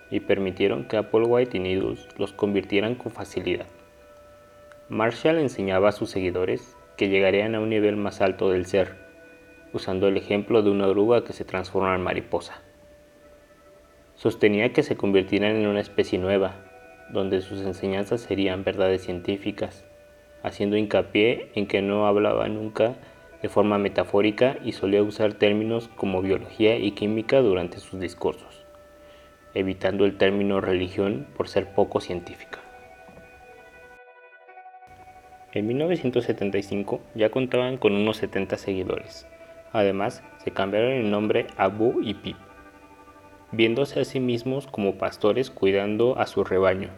y 0.10 0.22
permitieron 0.22 0.86
que 0.86 0.98
Applewhite 0.98 1.58
y 1.58 1.60
Needles 1.60 2.08
los 2.18 2.32
convirtieran 2.32 2.96
con 2.96 3.12
facilidad. 3.12 3.66
Marshall 4.88 5.38
enseñaba 5.38 5.90
a 5.90 5.92
sus 5.92 6.10
seguidores 6.10 6.76
que 6.96 7.10
llegarían 7.10 7.56
a 7.56 7.60
un 7.60 7.70
nivel 7.70 7.96
más 7.96 8.22
alto 8.22 8.50
del 8.50 8.66
ser, 8.66 8.96
usando 9.74 10.08
el 10.08 10.18
ejemplo 10.18 10.64
de 10.64 10.72
una 10.72 10.88
oruga 10.88 11.24
que 11.24 11.34
se 11.34 11.46
transforma 11.46 11.94
en 11.94 12.02
mariposa. 12.02 12.62
Sostenía 14.16 14.74
que 14.74 14.84
se 14.84 14.98
convertirían 14.98 15.58
en 15.58 15.68
una 15.68 15.80
especie 15.80 16.18
nueva, 16.20 16.56
donde 17.12 17.42
sus 17.42 17.62
enseñanzas 17.62 18.22
serían 18.22 18.64
verdades 18.64 19.04
científicas, 19.04 19.86
haciendo 20.44 20.78
hincapié 20.78 21.52
en 21.56 21.68
que 21.68 21.82
no 21.82 22.08
hablaba 22.08 22.48
nunca 22.48 22.96
de 23.42 23.50
forma 23.50 23.78
metafórica 23.78 24.58
y 24.64 24.74
solía 24.74 25.02
usar 25.02 25.34
términos 25.34 25.90
como 25.96 26.22
biología 26.22 26.78
y 26.78 26.92
química 26.92 27.42
durante 27.42 27.80
sus 27.80 28.00
discursos, 28.00 28.66
evitando 29.54 30.06
el 30.06 30.18
término 30.18 30.62
religión 30.62 31.28
por 31.36 31.48
ser 31.48 31.74
poco 31.74 32.02
científica. 32.02 32.60
En 35.52 35.66
1975 35.68 37.02
ya 37.16 37.32
contaban 37.32 37.78
con 37.78 37.94
unos 37.96 38.18
70 38.18 38.58
seguidores. 38.58 39.28
Además, 39.72 40.24
se 40.44 40.52
cambiaron 40.52 40.92
el 40.92 41.10
nombre 41.10 41.48
a 41.58 41.68
Boo 41.70 42.02
y 42.02 42.14
Pip, 42.14 42.38
viéndose 43.52 44.02
a 44.02 44.06
sí 44.06 44.20
mismos 44.20 44.68
como 44.68 44.98
pastores 44.98 45.50
cuidando 45.50 46.18
a 46.20 46.28
su 46.28 46.44
rebaño. 46.44 46.90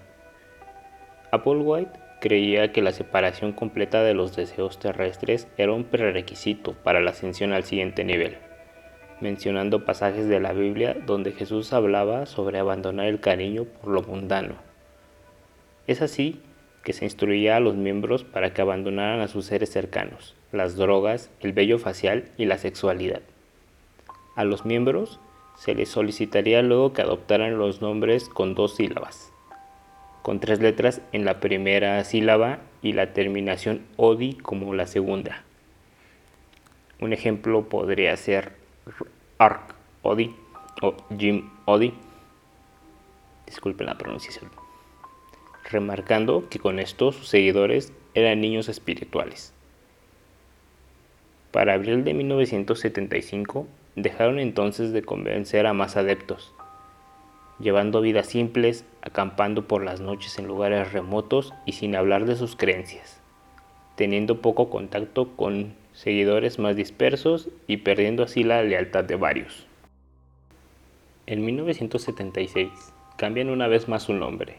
Applewhite 1.31 1.99
creía 2.19 2.71
que 2.71 2.81
la 2.81 2.91
separación 2.91 3.51
completa 3.53 4.03
de 4.03 4.13
los 4.13 4.35
deseos 4.35 4.79
terrestres 4.79 5.47
era 5.57 5.73
un 5.73 5.85
prerequisito 5.85 6.73
para 6.73 6.99
la 6.99 7.11
ascensión 7.11 7.53
al 7.53 7.63
siguiente 7.63 8.03
nivel, 8.03 8.37
mencionando 9.21 9.85
pasajes 9.85 10.27
de 10.27 10.39
la 10.39 10.53
Biblia 10.53 10.95
donde 11.05 11.31
Jesús 11.31 11.73
hablaba 11.73 12.25
sobre 12.25 12.59
abandonar 12.59 13.07
el 13.07 13.19
cariño 13.19 13.63
por 13.63 13.91
lo 13.91 14.03
mundano. 14.03 14.55
Es 15.87 16.01
así 16.01 16.41
que 16.83 16.93
se 16.93 17.05
instruía 17.05 17.57
a 17.57 17.59
los 17.59 17.75
miembros 17.75 18.23
para 18.23 18.53
que 18.53 18.61
abandonaran 18.61 19.21
a 19.21 19.27
sus 19.27 19.45
seres 19.45 19.71
cercanos, 19.71 20.35
las 20.51 20.75
drogas, 20.75 21.31
el 21.39 21.53
vello 21.53 21.79
facial 21.79 22.25
y 22.37 22.45
la 22.45 22.57
sexualidad. 22.57 23.21
A 24.35 24.43
los 24.43 24.65
miembros 24.65 25.19
se 25.61 25.75
les 25.75 25.89
solicitaría 25.89 26.63
luego 26.63 26.91
que 26.91 27.03
adoptaran 27.03 27.59
los 27.59 27.81
nombres 27.81 28.29
con 28.29 28.55
dos 28.55 28.77
sílabas, 28.77 29.31
con 30.23 30.39
tres 30.39 30.59
letras 30.59 31.03
en 31.11 31.23
la 31.23 31.39
primera 31.39 32.03
sílaba 32.03 32.61
y 32.81 32.93
la 32.93 33.13
terminación 33.13 33.85
Odi 33.95 34.33
como 34.33 34.73
la 34.73 34.87
segunda. 34.87 35.43
Un 36.99 37.13
ejemplo 37.13 37.69
podría 37.69 38.17
ser 38.17 38.53
Ark 39.37 39.75
Odi 40.01 40.35
o 40.81 40.95
Jim 41.15 41.51
Odi. 41.65 41.93
Disculpen 43.45 43.85
la 43.85 43.99
pronunciación. 43.99 44.49
Remarcando 45.69 46.49
que 46.49 46.57
con 46.57 46.79
esto 46.79 47.11
sus 47.11 47.27
seguidores 47.29 47.93
eran 48.15 48.41
niños 48.41 48.67
espirituales. 48.67 49.53
Para 51.51 51.75
abril 51.75 52.03
de 52.03 52.15
1975 52.15 53.67
dejaron 53.95 54.39
entonces 54.39 54.91
de 54.91 55.01
convencer 55.01 55.65
a 55.67 55.73
más 55.73 55.97
adeptos 55.97 56.53
llevando 57.61 58.01
vidas 58.01 58.27
simples, 58.27 58.85
acampando 59.01 59.67
por 59.67 59.83
las 59.83 60.01
noches 60.01 60.37
en 60.39 60.47
lugares 60.47 60.91
remotos 60.91 61.53
y 61.65 61.73
sin 61.73 61.95
hablar 61.95 62.25
de 62.25 62.35
sus 62.35 62.55
creencias, 62.55 63.21
teniendo 63.95 64.41
poco 64.41 64.69
contacto 64.69 65.35
con 65.35 65.73
seguidores 65.93 66.59
más 66.59 66.75
dispersos 66.75 67.49
y 67.67 67.77
perdiendo 67.77 68.23
así 68.23 68.43
la 68.43 68.63
lealtad 68.63 69.03
de 69.03 69.15
varios. 69.15 69.67
En 71.27 71.45
1976 71.45 72.69
cambian 73.17 73.49
una 73.49 73.67
vez 73.67 73.87
más 73.87 74.03
su 74.03 74.13
nombre. 74.13 74.57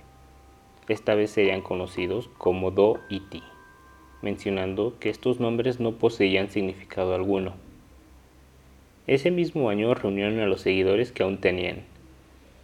Esta 0.88 1.14
vez 1.14 1.30
serían 1.30 1.62
conocidos 1.62 2.28
como 2.38 2.70
Do 2.70 3.00
y 3.08 3.20
Ti, 3.20 3.42
mencionando 4.20 4.98
que 5.00 5.10
estos 5.10 5.40
nombres 5.40 5.80
no 5.80 5.92
poseían 5.92 6.50
significado 6.50 7.14
alguno. 7.14 7.54
Ese 9.06 9.30
mismo 9.30 9.68
año 9.68 9.94
reunieron 9.94 10.38
a 10.40 10.46
los 10.46 10.60
seguidores 10.60 11.10
que 11.10 11.24
aún 11.24 11.38
tenían, 11.38 11.82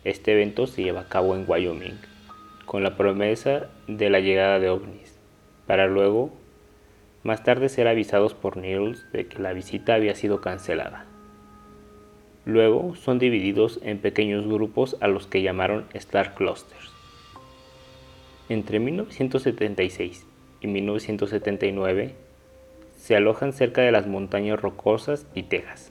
este 0.04 0.32
evento 0.32 0.68
se 0.68 0.84
lleva 0.84 1.00
a 1.00 1.08
cabo 1.08 1.34
en 1.34 1.44
Wyoming, 1.48 1.98
con 2.64 2.84
la 2.84 2.96
promesa 2.96 3.68
de 3.88 4.08
la 4.08 4.20
llegada 4.20 4.60
de 4.60 4.70
ovnis, 4.70 5.18
para 5.66 5.88
luego, 5.88 6.30
más 7.24 7.42
tarde, 7.42 7.68
ser 7.68 7.88
avisados 7.88 8.34
por 8.34 8.56
Needles 8.56 9.10
de 9.12 9.26
que 9.26 9.40
la 9.40 9.52
visita 9.52 9.94
había 9.94 10.14
sido 10.14 10.40
cancelada. 10.40 11.06
Luego 12.44 12.94
son 12.94 13.18
divididos 13.18 13.80
en 13.82 13.98
pequeños 13.98 14.46
grupos 14.46 14.96
a 15.00 15.08
los 15.08 15.26
que 15.26 15.42
llamaron 15.42 15.86
Star 15.92 16.34
Clusters. 16.34 16.92
Entre 18.48 18.78
1976 18.78 20.24
y 20.60 20.66
1979 20.68 22.14
se 22.96 23.16
alojan 23.16 23.52
cerca 23.52 23.82
de 23.82 23.92
las 23.92 24.06
montañas 24.06 24.60
rocosas 24.60 25.26
y 25.34 25.42
Texas. 25.42 25.87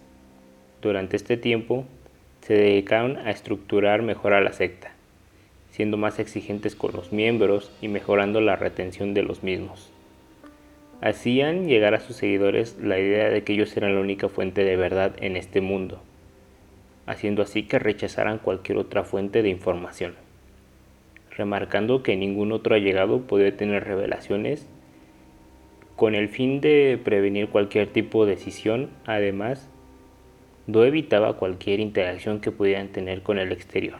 Durante 0.82 1.16
este 1.16 1.38
tiempo 1.38 1.86
se 2.42 2.54
dedicaron 2.54 3.18
a 3.18 3.32
estructurar 3.32 4.04
mejor 4.04 4.34
a 4.34 4.42
la 4.42 4.54
secta, 4.54 4.92
siendo 5.72 5.98
más 5.98 6.20
exigentes 6.20 6.76
con 6.76 6.94
los 6.94 7.12
miembros 7.12 7.72
y 7.82 7.88
mejorando 7.88 8.42
la 8.42 8.56
retención 8.56 9.14
de 9.14 9.24
los 9.24 9.44
mismos. 9.44 9.92
Hacían 11.02 11.68
llegar 11.68 11.94
a 11.94 12.00
sus 12.00 12.16
seguidores 12.16 12.78
la 12.82 13.00
idea 13.00 13.30
de 13.30 13.44
que 13.44 13.54
ellos 13.54 13.76
eran 13.76 13.96
la 13.96 14.02
única 14.02 14.30
fuente 14.30 14.64
de 14.64 14.78
verdad 14.78 15.14
en 15.20 15.36
este 15.36 15.62
mundo, 15.62 16.02
haciendo 17.06 17.42
así 17.42 17.64
que 17.64 17.80
rechazaran 17.80 18.38
cualquier 18.38 18.78
otra 18.78 19.04
fuente 19.04 19.42
de 19.42 19.50
información, 19.50 20.16
remarcando 21.36 22.04
que 22.04 22.16
ningún 22.16 22.52
otro 22.52 22.76
allegado 22.76 23.22
podía 23.22 23.56
tener 23.56 23.84
revelaciones 23.84 24.68
con 25.96 26.14
el 26.14 26.30
fin 26.30 26.62
de 26.62 27.00
prevenir 27.04 27.50
cualquier 27.50 27.88
tipo 27.88 28.26
de 28.26 28.36
decisión, 28.36 28.90
además 29.06 29.70
Do 30.68 30.84
evitaba 30.84 31.38
cualquier 31.38 31.80
interacción 31.80 32.42
que 32.42 32.52
pudieran 32.52 32.90
tener 32.90 33.22
con 33.22 33.40
el 33.40 33.54
exterior. 33.54 34.00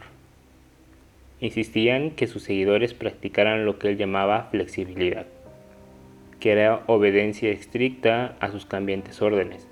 Insistían 1.40 2.10
que 2.10 2.26
sus 2.26 2.42
seguidores 2.42 2.92
practicaran 2.92 3.64
lo 3.64 3.78
que 3.78 3.88
él 3.88 3.96
llamaba 3.96 4.48
flexibilidad, 4.50 5.24
que 6.40 6.52
era 6.52 6.82
obediencia 6.86 7.50
estricta 7.50 8.36
a 8.40 8.50
sus 8.50 8.66
cambiantes 8.66 9.22
órdenes. 9.22 9.66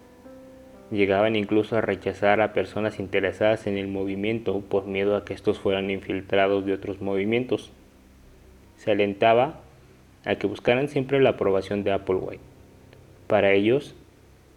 Llegaban 0.90 1.36
incluso 1.36 1.76
a 1.76 1.82
rechazar 1.82 2.40
a 2.40 2.54
personas 2.54 2.98
interesadas 2.98 3.66
en 3.66 3.76
el 3.76 3.88
movimiento 3.88 4.58
por 4.60 4.86
miedo 4.86 5.16
a 5.16 5.24
que 5.26 5.34
estos 5.34 5.58
fueran 5.58 5.90
infiltrados 5.90 6.64
de 6.64 6.72
otros 6.72 7.02
movimientos. 7.02 7.72
Se 8.78 8.92
alentaba 8.92 9.60
a 10.24 10.36
que 10.36 10.46
buscaran 10.46 10.88
siempre 10.88 11.20
la 11.20 11.30
aprobación 11.30 11.84
de 11.84 11.92
Applewhite. 11.92 12.40
Para 13.26 13.52
ellos, 13.52 13.94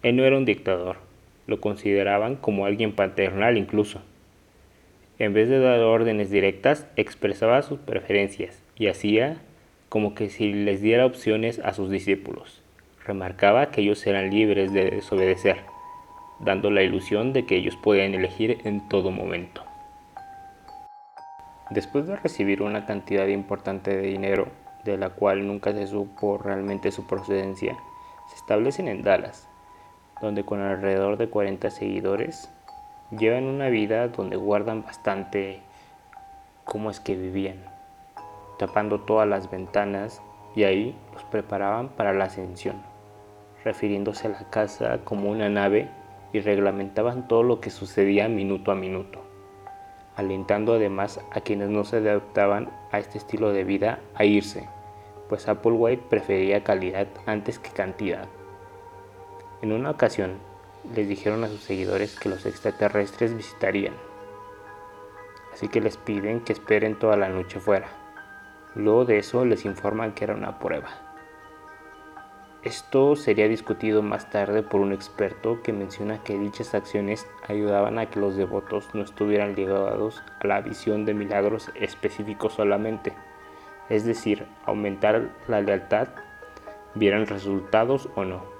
él 0.03 0.15
no 0.15 0.23
era 0.23 0.37
un 0.37 0.45
dictador, 0.45 1.08
lo 1.49 1.59
consideraban 1.59 2.35
como 2.35 2.65
alguien 2.65 2.93
paternal 2.93 3.57
incluso. 3.57 4.01
En 5.17 5.33
vez 5.33 5.49
de 5.49 5.59
dar 5.59 5.79
órdenes 5.81 6.31
directas, 6.31 6.87
expresaba 6.95 7.61
sus 7.61 7.79
preferencias 7.79 8.63
y 8.77 8.87
hacía 8.87 9.41
como 9.89 10.13
que 10.15 10.29
si 10.29 10.53
les 10.53 10.81
diera 10.81 11.05
opciones 11.05 11.59
a 11.59 11.73
sus 11.73 11.89
discípulos. 11.89 12.61
Remarcaba 13.05 13.71
que 13.71 13.81
ellos 13.81 14.05
eran 14.07 14.29
libres 14.29 14.71
de 14.71 14.91
desobedecer, 14.91 15.57
dando 16.39 16.71
la 16.71 16.83
ilusión 16.83 17.33
de 17.33 17.45
que 17.45 17.57
ellos 17.57 17.75
podían 17.75 18.13
elegir 18.13 18.59
en 18.63 18.87
todo 18.87 19.11
momento. 19.11 19.63
Después 21.71 22.07
de 22.07 22.15
recibir 22.15 22.61
una 22.61 22.85
cantidad 22.85 23.27
importante 23.27 23.95
de 23.95 24.03
dinero, 24.03 24.47
de 24.85 24.97
la 24.97 25.09
cual 25.09 25.45
nunca 25.45 25.73
se 25.73 25.87
supo 25.87 26.37
realmente 26.37 26.91
su 26.91 27.05
procedencia, 27.05 27.75
se 28.29 28.35
establecen 28.35 28.87
en 28.87 29.01
Dallas, 29.01 29.49
donde 30.21 30.43
con 30.43 30.61
alrededor 30.61 31.17
de 31.17 31.29
40 31.29 31.69
seguidores 31.69 32.49
llevan 33.11 33.45
una 33.45 33.69
vida 33.69 34.07
donde 34.09 34.37
guardan 34.37 34.83
bastante 34.83 35.61
cómo 36.63 36.91
es 36.91 36.99
que 36.99 37.15
vivían, 37.15 37.57
tapando 38.59 38.99
todas 38.99 39.27
las 39.27 39.49
ventanas 39.49 40.21
y 40.55 40.63
ahí 40.63 40.95
los 41.13 41.23
preparaban 41.23 41.89
para 41.89 42.13
la 42.13 42.25
ascensión, 42.25 42.75
refiriéndose 43.63 44.27
a 44.27 44.31
la 44.31 44.49
casa 44.49 44.99
como 45.03 45.31
una 45.31 45.49
nave 45.49 45.89
y 46.31 46.41
reglamentaban 46.41 47.27
todo 47.27 47.43
lo 47.43 47.59
que 47.59 47.71
sucedía 47.71 48.27
minuto 48.27 48.71
a 48.71 48.75
minuto, 48.75 49.21
alentando 50.15 50.73
además 50.73 51.19
a 51.31 51.41
quienes 51.41 51.69
no 51.69 51.83
se 51.83 51.97
adaptaban 51.97 52.69
a 52.91 52.99
este 52.99 53.17
estilo 53.17 53.51
de 53.51 53.63
vida 53.63 53.99
a 54.13 54.25
irse, 54.25 54.67
pues 55.27 55.47
Applewhite 55.47 56.03
prefería 56.09 56.63
calidad 56.63 57.07
antes 57.25 57.57
que 57.57 57.71
cantidad. 57.71 58.27
En 59.61 59.73
una 59.73 59.89
ocasión, 59.91 60.37
les 60.95 61.09
dijeron 61.09 61.43
a 61.43 61.49
sus 61.49 61.59
seguidores 61.59 62.17
que 62.17 62.29
los 62.29 62.45
extraterrestres 62.45 63.35
visitarían, 63.35 63.93
así 65.51 65.67
que 65.67 65.81
les 65.81 65.97
piden 65.97 66.39
que 66.39 66.53
esperen 66.53 66.97
toda 66.97 67.17
la 67.17 67.27
noche 67.27 67.59
fuera. 67.59 67.87
Luego 68.75 69.03
de 69.03 69.17
eso 69.17 69.43
les 69.43 69.65
informan 69.65 70.13
que 70.13 70.23
era 70.23 70.33
una 70.33 70.59
prueba. 70.59 70.87
Esto 72.63 73.17
sería 73.17 73.49
discutido 73.49 74.01
más 74.01 74.29
tarde 74.29 74.63
por 74.63 74.79
un 74.79 74.93
experto 74.93 75.61
que 75.61 75.73
menciona 75.73 76.23
que 76.23 76.37
dichas 76.37 76.73
acciones 76.73 77.27
ayudaban 77.47 77.99
a 77.99 78.09
que 78.09 78.21
los 78.21 78.37
devotos 78.37 78.87
no 78.93 79.03
estuvieran 79.03 79.55
ligados 79.55 80.23
a 80.41 80.47
la 80.47 80.61
visión 80.61 81.03
de 81.03 81.13
milagros 81.13 81.69
específicos 81.75 82.53
solamente, 82.53 83.13
es 83.89 84.05
decir, 84.05 84.45
aumentar 84.65 85.29
la 85.49 85.59
lealtad 85.59 86.07
vieran 86.95 87.27
resultados 87.27 88.07
o 88.15 88.23
no. 88.23 88.58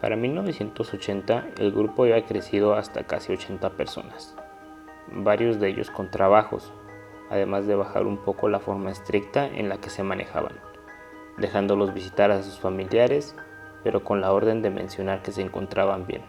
Para 0.00 0.16
1980 0.16 1.48
el 1.58 1.72
grupo 1.72 2.04
había 2.04 2.24
crecido 2.24 2.72
hasta 2.74 3.04
casi 3.04 3.34
80 3.34 3.68
personas, 3.76 4.34
varios 5.12 5.60
de 5.60 5.68
ellos 5.68 5.90
con 5.90 6.10
trabajos, 6.10 6.72
además 7.28 7.66
de 7.66 7.74
bajar 7.74 8.06
un 8.06 8.16
poco 8.16 8.48
la 8.48 8.60
forma 8.60 8.90
estricta 8.90 9.46
en 9.46 9.68
la 9.68 9.76
que 9.76 9.90
se 9.90 10.02
manejaban, 10.02 10.54
dejándolos 11.36 11.92
visitar 11.92 12.30
a 12.30 12.42
sus 12.42 12.58
familiares, 12.58 13.36
pero 13.84 14.02
con 14.02 14.22
la 14.22 14.32
orden 14.32 14.62
de 14.62 14.70
mencionar 14.70 15.20
que 15.20 15.32
se 15.32 15.42
encontraban 15.42 16.06
bien, 16.06 16.22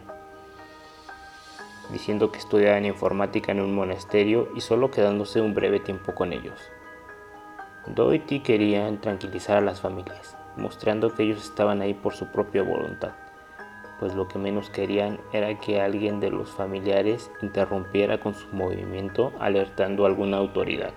diciendo 1.93 2.29
que 2.29 2.39
estudiaban 2.39 2.84
informática 2.84 3.53
en 3.53 3.62
un 3.62 3.73
monasterio 3.73 4.49
y 4.53 4.60
solo 4.60 4.91
quedándose 4.91 5.39
un 5.39 5.53
breve 5.53 5.79
tiempo 5.79 6.13
con 6.13 6.34
ellos. 6.34 6.60
Doherty 7.88 8.41
quería 8.41 8.93
tranquilizar 8.99 9.55
a 9.55 9.62
las 9.62 9.79
familias, 9.79 10.36
mostrando 10.57 11.15
que 11.15 11.23
ellos 11.23 11.45
estaban 11.45 11.79
ahí 11.79 11.93
por 11.93 12.13
su 12.13 12.27
propia 12.34 12.63
voluntad 12.63 13.13
pues 14.01 14.15
lo 14.15 14.27
que 14.27 14.39
menos 14.39 14.71
querían 14.71 15.19
era 15.31 15.59
que 15.59 15.79
alguien 15.79 16.19
de 16.19 16.31
los 16.31 16.49
familiares 16.49 17.29
interrumpiera 17.43 18.19
con 18.19 18.33
su 18.33 18.47
movimiento 18.47 19.31
alertando 19.39 20.03
a 20.03 20.07
alguna 20.07 20.37
autoridad. 20.37 20.91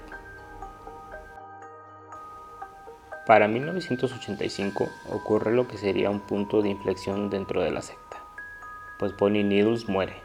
Para 3.26 3.46
1985 3.46 4.88
ocurre 5.10 5.52
lo 5.52 5.68
que 5.68 5.76
sería 5.76 6.08
un 6.08 6.20
punto 6.20 6.62
de 6.62 6.70
inflexión 6.70 7.28
dentro 7.28 7.62
de 7.62 7.72
la 7.72 7.82
secta, 7.82 8.24
pues 8.98 9.14
Bonnie 9.14 9.44
Needles 9.44 9.86
muere. 9.86 10.22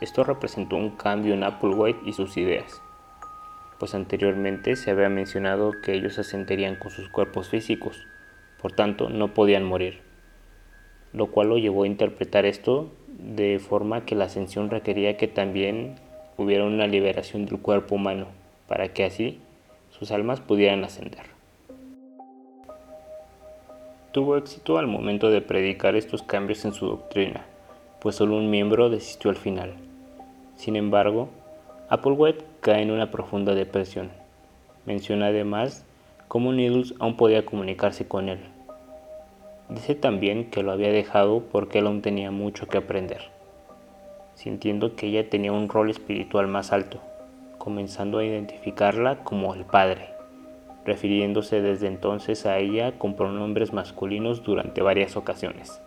Esto 0.00 0.22
representó 0.22 0.76
un 0.76 0.90
cambio 0.90 1.34
en 1.34 1.42
Applewhite 1.42 2.08
y 2.08 2.12
sus 2.12 2.36
ideas, 2.36 2.80
pues 3.80 3.92
anteriormente 3.92 4.76
se 4.76 4.92
había 4.92 5.08
mencionado 5.08 5.72
que 5.82 5.94
ellos 5.94 6.16
ascenderían 6.20 6.76
con 6.76 6.92
sus 6.92 7.08
cuerpos 7.08 7.48
físicos, 7.48 8.06
por 8.62 8.70
tanto 8.70 9.08
no 9.10 9.34
podían 9.34 9.64
morir 9.64 10.03
lo 11.14 11.28
cual 11.28 11.48
lo 11.48 11.58
llevó 11.58 11.84
a 11.84 11.86
interpretar 11.86 12.44
esto 12.44 12.88
de 13.18 13.58
forma 13.58 14.04
que 14.04 14.16
la 14.16 14.24
ascensión 14.24 14.68
requería 14.68 15.16
que 15.16 15.28
también 15.28 15.94
hubiera 16.36 16.64
una 16.64 16.86
liberación 16.86 17.46
del 17.46 17.60
cuerpo 17.60 17.94
humano, 17.94 18.26
para 18.68 18.88
que 18.88 19.04
así 19.04 19.38
sus 19.90 20.10
almas 20.10 20.40
pudieran 20.40 20.84
ascender. 20.84 21.22
Tuvo 24.10 24.36
éxito 24.36 24.78
al 24.78 24.86
momento 24.86 25.30
de 25.30 25.40
predicar 25.40 25.94
estos 25.94 26.22
cambios 26.22 26.64
en 26.64 26.72
su 26.72 26.86
doctrina, 26.86 27.46
pues 28.00 28.16
solo 28.16 28.36
un 28.36 28.50
miembro 28.50 28.90
desistió 28.90 29.30
al 29.30 29.36
final. 29.36 29.74
Sin 30.56 30.76
embargo, 30.76 31.28
Applewhite 31.88 32.44
cae 32.60 32.82
en 32.82 32.90
una 32.90 33.10
profunda 33.10 33.54
depresión. 33.54 34.10
Menciona 34.86 35.26
además 35.26 35.84
cómo 36.28 36.52
Needles 36.52 36.94
aún 36.98 37.16
podía 37.16 37.44
comunicarse 37.44 38.06
con 38.06 38.28
él, 38.28 38.40
Dice 39.68 39.94
también 39.94 40.50
que 40.50 40.62
lo 40.62 40.72
había 40.72 40.92
dejado 40.92 41.42
porque 41.50 41.78
él 41.78 41.86
aún 41.86 42.02
tenía 42.02 42.30
mucho 42.30 42.66
que 42.66 42.78
aprender, 42.78 43.30
sintiendo 44.34 44.94
que 44.94 45.06
ella 45.06 45.30
tenía 45.30 45.52
un 45.52 45.68
rol 45.68 45.90
espiritual 45.90 46.48
más 46.48 46.72
alto, 46.72 47.00
comenzando 47.56 48.18
a 48.18 48.24
identificarla 48.24 49.24
como 49.24 49.54
el 49.54 49.64
Padre, 49.64 50.10
refiriéndose 50.84 51.62
desde 51.62 51.86
entonces 51.86 52.44
a 52.44 52.58
ella 52.58 52.98
con 52.98 53.16
pronombres 53.16 53.72
masculinos 53.72 54.42
durante 54.42 54.82
varias 54.82 55.16
ocasiones. 55.16 55.80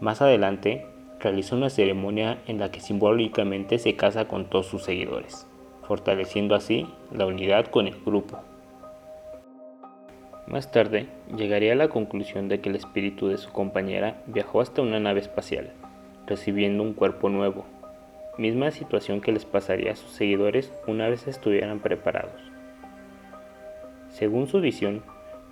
Más 0.00 0.22
adelante, 0.22 0.86
realizó 1.18 1.56
una 1.56 1.70
ceremonia 1.70 2.38
en 2.46 2.60
la 2.60 2.70
que 2.70 2.78
simbólicamente 2.78 3.80
se 3.80 3.96
casa 3.96 4.28
con 4.28 4.44
todos 4.44 4.66
sus 4.66 4.84
seguidores, 4.84 5.48
fortaleciendo 5.82 6.54
así 6.54 6.86
la 7.12 7.26
unidad 7.26 7.66
con 7.66 7.88
el 7.88 7.96
grupo. 8.04 8.38
Más 10.48 10.72
tarde, 10.72 11.08
llegaría 11.36 11.74
a 11.74 11.76
la 11.76 11.88
conclusión 11.88 12.48
de 12.48 12.60
que 12.60 12.70
el 12.70 12.76
espíritu 12.76 13.28
de 13.28 13.36
su 13.36 13.52
compañera 13.52 14.22
viajó 14.26 14.62
hasta 14.62 14.80
una 14.80 14.98
nave 14.98 15.20
espacial, 15.20 15.72
recibiendo 16.26 16.82
un 16.82 16.94
cuerpo 16.94 17.28
nuevo, 17.28 17.66
misma 18.38 18.70
situación 18.70 19.20
que 19.20 19.30
les 19.30 19.44
pasaría 19.44 19.92
a 19.92 19.96
sus 19.96 20.10
seguidores 20.10 20.72
una 20.86 21.06
vez 21.10 21.26
estuvieran 21.26 21.80
preparados. 21.80 22.40
Según 24.08 24.46
su 24.46 24.62
visión, 24.62 25.02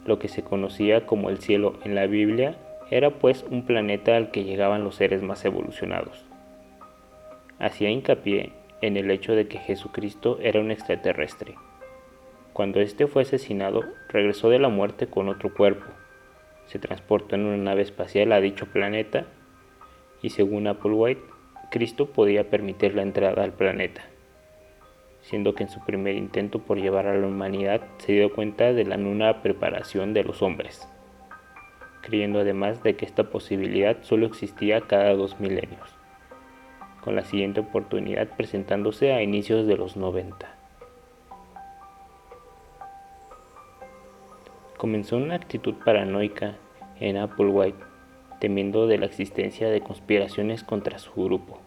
lo 0.07 0.19
que 0.19 0.29
se 0.29 0.43
conocía 0.43 1.05
como 1.05 1.29
el 1.29 1.41
cielo 1.41 1.75
en 1.85 1.95
la 1.95 2.07
Biblia 2.07 2.57
era 2.91 3.11
pues 3.11 3.45
un 3.51 3.67
planeta 3.67 4.17
al 4.17 4.31
que 4.31 4.45
llegaban 4.45 4.83
los 4.83 4.95
seres 4.95 5.23
más 5.23 5.45
evolucionados. 5.45 6.25
Hacía 7.59 7.91
hincapié 7.91 8.53
en 8.81 8.97
el 8.97 9.11
hecho 9.11 9.35
de 9.35 9.47
que 9.47 9.59
Jesucristo 9.59 10.39
era 10.41 10.59
un 10.59 10.71
extraterrestre, 10.71 11.55
cuando 12.57 12.81
este 12.81 13.07
fue 13.07 13.21
asesinado, 13.21 13.85
regresó 14.09 14.49
de 14.49 14.59
la 14.59 14.71
muerte 14.71 15.09
con 15.09 15.29
otro 15.29 15.53
cuerpo. 15.53 15.85
Se 16.65 16.79
transportó 16.79 17.35
en 17.35 17.45
una 17.45 17.59
nave 17.59 17.83
espacial 17.83 18.33
a 18.33 18.41
dicho 18.41 18.65
planeta 18.65 19.27
y 20.23 20.31
según 20.31 20.67
Applewhite, 20.67 21.21
Cristo 21.71 22.07
podía 22.07 22.49
permitir 22.49 22.95
la 22.95 23.03
entrada 23.03 23.45
al 23.45 23.53
planeta, 23.53 24.07
siendo 25.21 25.55
que 25.55 25.65
en 25.65 25.69
su 25.69 25.85
primer 25.85 26.15
intento 26.15 26.61
por 26.61 26.79
llevar 26.81 27.07
a 27.09 27.15
la 27.15 27.27
humanidad 27.27 27.83
se 27.99 28.13
dio 28.13 28.33
cuenta 28.33 28.73
de 28.73 28.87
la 28.87 28.97
nula 28.97 29.43
preparación 29.43 30.15
de 30.15 30.25
los 30.25 30.41
hombres, 30.41 30.89
creyendo 32.01 32.41
además 32.41 32.83
de 32.83 32.97
que 32.97 33.05
esta 33.05 33.25
posibilidad 33.25 33.99
solo 34.01 34.25
existía 34.25 34.81
cada 34.81 35.13
dos 35.13 35.39
milenios, 35.41 35.95
con 37.05 37.17
la 37.17 37.25
siguiente 37.27 37.61
oportunidad 37.61 38.35
presentándose 38.35 39.13
a 39.13 39.23
inicios 39.23 39.67
de 39.67 39.77
los 39.77 39.99
90. 39.99 40.56
Comenzó 44.77 45.17
una 45.17 45.35
actitud 45.35 45.75
paranoica 45.85 46.57
en 47.01 47.17
Applewhite, 47.17 47.83
temiendo 48.41 48.87
de 48.87 48.99
la 48.99 49.07
existencia 49.07 49.71
de 49.71 49.81
conspiraciones 49.81 50.63
contra 50.63 50.99
su 50.99 51.13
grupo, 51.13 51.59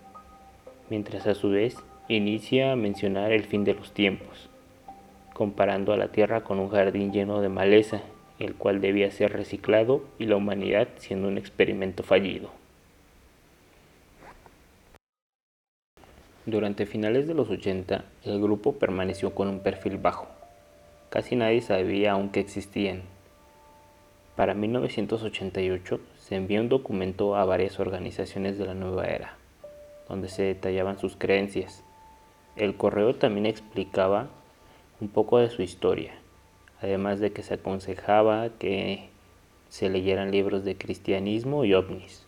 mientras 0.89 1.26
a 1.26 1.34
su 1.34 1.50
vez 1.50 1.78
inicia 2.08 2.72
a 2.72 2.76
mencionar 2.76 3.32
el 3.32 3.43
fin 3.45 3.63
de 3.63 3.74
los 3.74 3.93
tiempos, 3.93 4.50
comparando 5.34 5.93
a 5.93 5.98
la 5.98 6.10
Tierra 6.10 6.41
con 6.41 6.60
un 6.60 6.69
jardín 6.69 7.12
lleno 7.12 7.41
de 7.41 7.50
maleza, 7.50 8.02
el 8.38 8.56
cual 8.56 8.80
debía 8.80 9.12
ser 9.12 9.34
reciclado 9.34 10.04
y 10.17 10.26
la 10.26 10.36
humanidad 10.36 10.88
siendo 10.98 11.28
un 11.28 11.38
experimento 11.38 12.04
fallido. 12.04 12.52
Durante 16.45 16.86
finales 16.86 17.28
de 17.28 17.34
los 17.34 17.50
80, 17.50 18.06
el 18.24 18.41
grupo 18.41 18.74
permaneció 18.74 19.36
con 19.36 19.50
un 19.50 19.60
perfil 19.60 19.98
bajo, 19.98 20.28
Casi 21.10 21.36
nadie 21.36 21.62
sabía 21.62 22.12
aún 22.12 22.30
que 22.30 22.39
existían. 22.39 23.02
Para 24.36 24.54
1988 24.54 26.00
se 26.19 26.36
envió 26.36 26.62
un 26.62 26.69
documento 26.69 27.36
a 27.36 27.45
varias 27.45 27.80
organizaciones 27.80 28.60
de 28.60 28.67
la 28.67 28.76
nueva 28.76 29.08
era, 29.08 29.36
donde 30.08 30.30
se 30.30 30.43
detallaban 30.43 31.00
sus 31.00 31.15
creencias. 31.15 31.84
El 32.56 32.76
correo 32.76 33.15
también 33.15 33.48
explicaba 33.48 34.28
un 35.02 35.08
poco 35.08 35.39
de 35.39 35.50
su 35.50 35.63
historia, 35.63 36.13
además 36.80 37.19
de 37.19 37.32
que 37.32 37.41
se 37.41 37.56
aconsejaba 37.56 38.50
que 38.60 39.10
se 39.67 39.89
leyeran 39.89 40.30
libros 40.30 40.63
de 40.63 40.78
cristianismo 40.78 41.65
y 41.65 41.74
ovnis. 41.74 42.28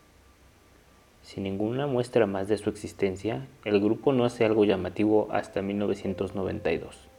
Sin 1.22 1.44
ninguna 1.44 1.86
muestra 1.86 2.26
más 2.26 2.48
de 2.48 2.58
su 2.58 2.72
existencia, 2.72 3.46
el 3.64 3.80
grupo 3.80 4.12
no 4.12 4.26
hace 4.26 4.44
algo 4.44 4.66
llamativo 4.66 5.28
hasta 5.32 5.62
1992 5.62 7.11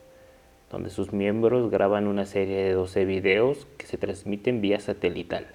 donde 0.72 0.88
sus 0.88 1.12
miembros 1.12 1.70
graban 1.70 2.08
una 2.08 2.24
serie 2.24 2.64
de 2.64 2.72
12 2.72 3.04
videos 3.04 3.66
que 3.76 3.86
se 3.86 3.98
transmiten 3.98 4.62
vía 4.62 4.80
satelital, 4.80 5.46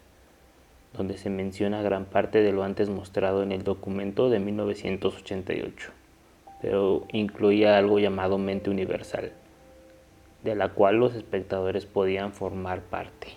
donde 0.94 1.18
se 1.18 1.32
menciona 1.32 1.82
gran 1.82 2.06
parte 2.06 2.44
de 2.44 2.54
lo 2.54 2.64
antes 2.64 2.90
mostrado 2.90 3.42
en 3.42 3.52
el 3.52 3.64
documento 3.64 4.30
de 4.30 4.40
1988, 4.40 5.90
pero 6.62 7.06
incluía 7.12 7.80
algo 7.80 7.98
llamado 7.98 8.38
mente 8.38 8.70
universal, 8.70 9.32
de 10.44 10.54
la 10.54 10.70
cual 10.70 10.98
los 10.98 11.16
espectadores 11.16 11.88
podían 11.88 12.32
formar 12.32 12.82
parte. 12.82 13.30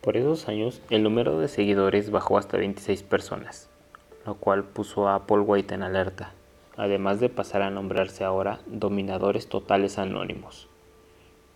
Por 0.00 0.16
esos 0.16 0.48
años, 0.48 0.80
el 0.88 1.02
número 1.02 1.38
de 1.38 1.48
seguidores 1.48 2.10
bajó 2.10 2.38
hasta 2.38 2.56
26 2.56 3.02
personas, 3.02 3.68
lo 4.24 4.34
cual 4.36 4.64
puso 4.64 5.08
a 5.08 5.26
Paul 5.26 5.44
White 5.46 5.74
en 5.74 5.82
alerta 5.82 6.32
además 6.82 7.20
de 7.20 7.28
pasar 7.28 7.62
a 7.62 7.70
nombrarse 7.70 8.24
ahora 8.24 8.58
Dominadores 8.66 9.46
Totales 9.46 9.98
Anónimos. 9.98 10.66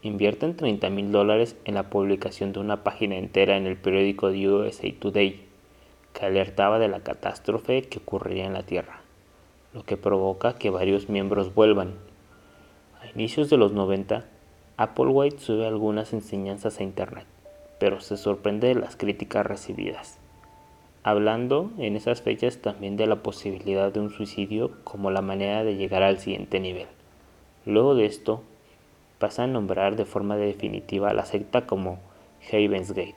Invierten 0.03 0.57
30 0.57 0.89
mil 0.89 1.11
dólares 1.11 1.57
en 1.65 1.75
la 1.75 1.91
publicación 1.91 2.53
de 2.53 2.61
una 2.61 2.85
página 2.85 3.17
entera 3.17 3.57
en 3.57 3.67
el 3.67 3.77
periódico 3.77 4.31
de 4.31 4.49
USA 4.49 4.87
Today, 5.01 5.45
que 6.12 6.27
alertaba 6.27 6.79
de 6.79 6.87
la 6.87 7.01
catástrofe 7.01 7.83
que 7.83 7.99
ocurriría 7.99 8.47
en 8.47 8.53
la 8.53 8.62
Tierra, 8.62 9.01
lo 9.75 9.83
que 9.83 9.97
provoca 9.97 10.59
que 10.59 10.71
varios 10.71 11.09
miembros 11.09 11.53
vuelvan. 11.53 11.95
A 13.03 13.11
inicios 13.11 13.51
de 13.51 13.57
los 13.57 13.73
90, 13.73 14.27
Applewhite 14.77 15.41
sube 15.41 15.67
algunas 15.67 16.12
enseñanzas 16.12 16.79
a 16.79 16.85
Internet, 16.85 17.27
pero 17.81 17.99
se 17.99 18.17
sorprende 18.17 18.69
de 18.69 18.77
las 18.77 18.95
críticas 18.95 19.45
recibidas 19.45 20.21
hablando 21.07 21.71
en 21.79 21.95
esas 21.95 22.21
fechas 22.21 22.59
también 22.59 22.97
de 22.97 23.07
la 23.07 23.23
posibilidad 23.23 23.92
de 23.92 24.01
un 24.01 24.11
suicidio 24.11 24.73
como 24.83 25.12
la 25.12 25.23
manera 25.23 25.62
de 25.62 25.77
llegar 25.77 26.03
al 26.03 26.19
siguiente 26.19 26.59
nivel. 26.59 26.88
Luego 27.64 27.95
de 27.95 28.07
esto, 28.07 28.42
pasa 29.21 29.45
a 29.45 29.47
nombrar 29.47 29.95
de 29.95 30.05
forma 30.05 30.37
definitiva 30.37 31.11
a 31.11 31.14
la 31.14 31.25
secta 31.25 31.64
como 31.64 32.01
Haven's 32.51 32.90
Gate. 32.90 33.14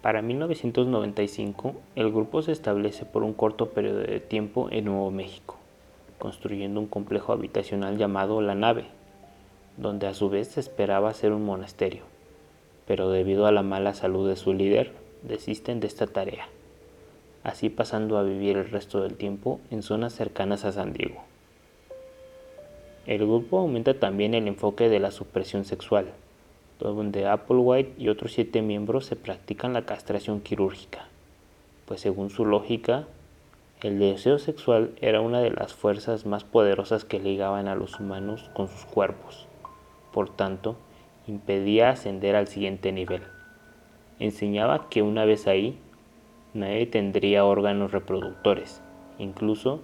Para 0.00 0.22
1995, 0.22 1.74
el 1.94 2.10
grupo 2.10 2.40
se 2.40 2.52
establece 2.52 3.04
por 3.04 3.22
un 3.22 3.34
corto 3.34 3.68
periodo 3.68 3.98
de 3.98 4.20
tiempo 4.20 4.68
en 4.70 4.86
Nuevo 4.86 5.10
México, 5.10 5.58
construyendo 6.18 6.80
un 6.80 6.86
complejo 6.86 7.34
habitacional 7.34 7.98
llamado 7.98 8.40
La 8.40 8.54
Nave, 8.54 8.86
donde 9.76 10.06
a 10.06 10.14
su 10.14 10.30
vez 10.30 10.48
se 10.48 10.60
esperaba 10.60 11.12
ser 11.12 11.32
un 11.32 11.44
monasterio, 11.44 12.04
pero 12.86 13.10
debido 13.10 13.44
a 13.44 13.52
la 13.52 13.62
mala 13.62 13.92
salud 13.92 14.26
de 14.26 14.36
su 14.36 14.54
líder, 14.54 15.03
desisten 15.26 15.80
de 15.80 15.86
esta 15.86 16.06
tarea, 16.06 16.48
así 17.42 17.70
pasando 17.70 18.18
a 18.18 18.22
vivir 18.22 18.56
el 18.56 18.70
resto 18.70 19.02
del 19.02 19.16
tiempo 19.16 19.60
en 19.70 19.82
zonas 19.82 20.14
cercanas 20.14 20.64
a 20.64 20.72
San 20.72 20.92
Diego. 20.92 21.22
El 23.06 23.18
grupo 23.18 23.58
aumenta 23.58 23.94
también 23.94 24.34
el 24.34 24.48
enfoque 24.48 24.88
de 24.88 25.00
la 25.00 25.10
supresión 25.10 25.64
sexual, 25.64 26.12
donde 26.78 27.26
Applewhite 27.26 27.94
y 27.98 28.08
otros 28.08 28.32
siete 28.32 28.62
miembros 28.62 29.06
se 29.06 29.16
practican 29.16 29.72
la 29.72 29.86
castración 29.86 30.40
quirúrgica, 30.40 31.06
pues 31.86 32.00
según 32.00 32.30
su 32.30 32.44
lógica, 32.44 33.06
el 33.82 33.98
deseo 33.98 34.38
sexual 34.38 34.92
era 35.00 35.20
una 35.20 35.40
de 35.40 35.50
las 35.50 35.74
fuerzas 35.74 36.24
más 36.24 36.44
poderosas 36.44 37.04
que 37.04 37.18
ligaban 37.18 37.68
a 37.68 37.74
los 37.74 38.00
humanos 38.00 38.50
con 38.54 38.68
sus 38.68 38.86
cuerpos. 38.86 39.46
Por 40.12 40.34
tanto, 40.34 40.76
impedía 41.26 41.90
ascender 41.90 42.36
al 42.36 42.48
siguiente 42.48 42.92
nivel. 42.92 43.22
Enseñaba 44.18 44.88
que 44.88 45.02
una 45.02 45.24
vez 45.24 45.46
ahí, 45.46 45.78
nadie 46.52 46.86
tendría 46.86 47.44
órganos 47.44 47.92
reproductores, 47.92 48.82
incluso 49.18 49.80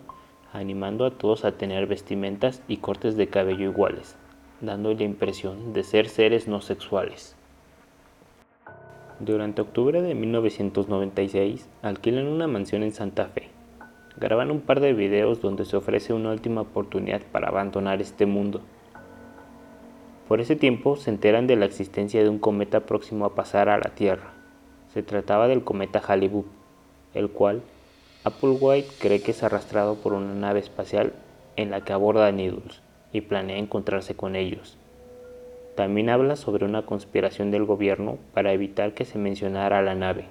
animando 0.52 1.04
a 1.04 1.10
todos 1.10 1.44
a 1.44 1.52
tener 1.52 1.86
vestimentas 1.86 2.62
y 2.68 2.78
cortes 2.78 3.16
de 3.16 3.28
cabello 3.28 3.70
iguales, 3.70 4.16
dando 4.60 4.92
la 4.94 5.04
impresión 5.04 5.72
de 5.72 5.84
ser 5.84 6.08
seres 6.08 6.48
no 6.48 6.60
sexuales. 6.60 7.36
Durante 9.20 9.60
octubre 9.60 10.00
de 10.00 10.14
1996 10.14 11.68
alquilan 11.82 12.26
una 12.26 12.46
mansión 12.46 12.82
en 12.82 12.92
Santa 12.92 13.26
Fe. 13.26 13.48
Graban 14.16 14.50
un 14.50 14.60
par 14.60 14.80
de 14.80 14.94
videos 14.94 15.42
donde 15.42 15.66
se 15.66 15.76
ofrece 15.76 16.14
una 16.14 16.30
última 16.30 16.62
oportunidad 16.62 17.20
para 17.30 17.48
abandonar 17.48 18.00
este 18.00 18.24
mundo. 18.24 18.62
Por 20.30 20.40
ese 20.40 20.54
tiempo 20.54 20.94
se 20.94 21.10
enteran 21.10 21.48
de 21.48 21.56
la 21.56 21.64
existencia 21.64 22.22
de 22.22 22.28
un 22.28 22.38
cometa 22.38 22.86
próximo 22.86 23.24
a 23.24 23.34
pasar 23.34 23.68
a 23.68 23.78
la 23.78 23.96
Tierra. 23.96 24.32
Se 24.94 25.02
trataba 25.02 25.48
del 25.48 25.64
cometa 25.64 26.00
Halley 26.06 26.30
el 27.14 27.30
cual 27.30 27.62
Applewhite 28.22 28.86
cree 29.00 29.20
que 29.22 29.32
es 29.32 29.42
arrastrado 29.42 29.96
por 29.96 30.12
una 30.12 30.32
nave 30.32 30.60
espacial 30.60 31.14
en 31.56 31.72
la 31.72 31.80
que 31.80 31.92
aborda 31.92 32.30
Needles 32.30 32.80
y 33.12 33.22
planea 33.22 33.56
encontrarse 33.56 34.14
con 34.14 34.36
ellos. 34.36 34.78
También 35.74 36.08
habla 36.08 36.36
sobre 36.36 36.64
una 36.64 36.86
conspiración 36.86 37.50
del 37.50 37.64
gobierno 37.64 38.16
para 38.32 38.52
evitar 38.52 38.94
que 38.94 39.06
se 39.06 39.18
mencionara 39.18 39.82
la 39.82 39.96
nave. 39.96 40.26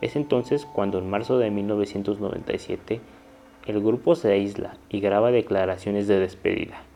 Es 0.00 0.16
entonces 0.16 0.66
cuando 0.66 0.98
en 0.98 1.08
marzo 1.08 1.38
de 1.38 1.52
1997 1.52 3.00
el 3.64 3.80
grupo 3.80 4.16
se 4.16 4.32
aísla 4.32 4.76
y 4.88 4.98
graba 4.98 5.30
declaraciones 5.30 6.08
de 6.08 6.18
despedida. 6.18 6.87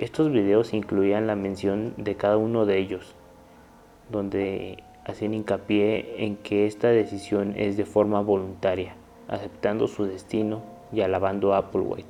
Estos 0.00 0.32
videos 0.32 0.72
incluían 0.72 1.26
la 1.26 1.36
mención 1.36 1.92
de 1.98 2.16
cada 2.16 2.38
uno 2.38 2.64
de 2.64 2.78
ellos, 2.78 3.14
donde 4.10 4.82
hacen 5.04 5.34
hincapié 5.34 6.24
en 6.24 6.36
que 6.36 6.66
esta 6.66 6.88
decisión 6.88 7.54
es 7.56 7.76
de 7.76 7.84
forma 7.84 8.22
voluntaria, 8.22 8.94
aceptando 9.28 9.88
su 9.88 10.04
destino 10.04 10.62
y 10.92 11.02
alabando 11.02 11.52
a 11.52 11.58
Applewhite, 11.58 12.08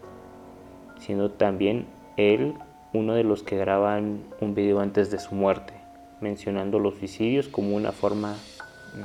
siendo 1.01 1.33
también 1.33 1.87
él 2.17 2.55
uno 2.93 3.15
de 3.15 3.25
los 3.25 3.43
que 3.43 3.57
graban 3.57 4.23
un 4.41 4.55
video 4.55 4.81
antes 4.81 5.11
de 5.11 5.19
su 5.19 5.35
muerte, 5.35 5.75
mencionando 6.21 6.79
los 6.79 6.99
suicidios 6.99 7.49
como 7.49 7.75
una 7.75 7.91
forma 7.91 8.37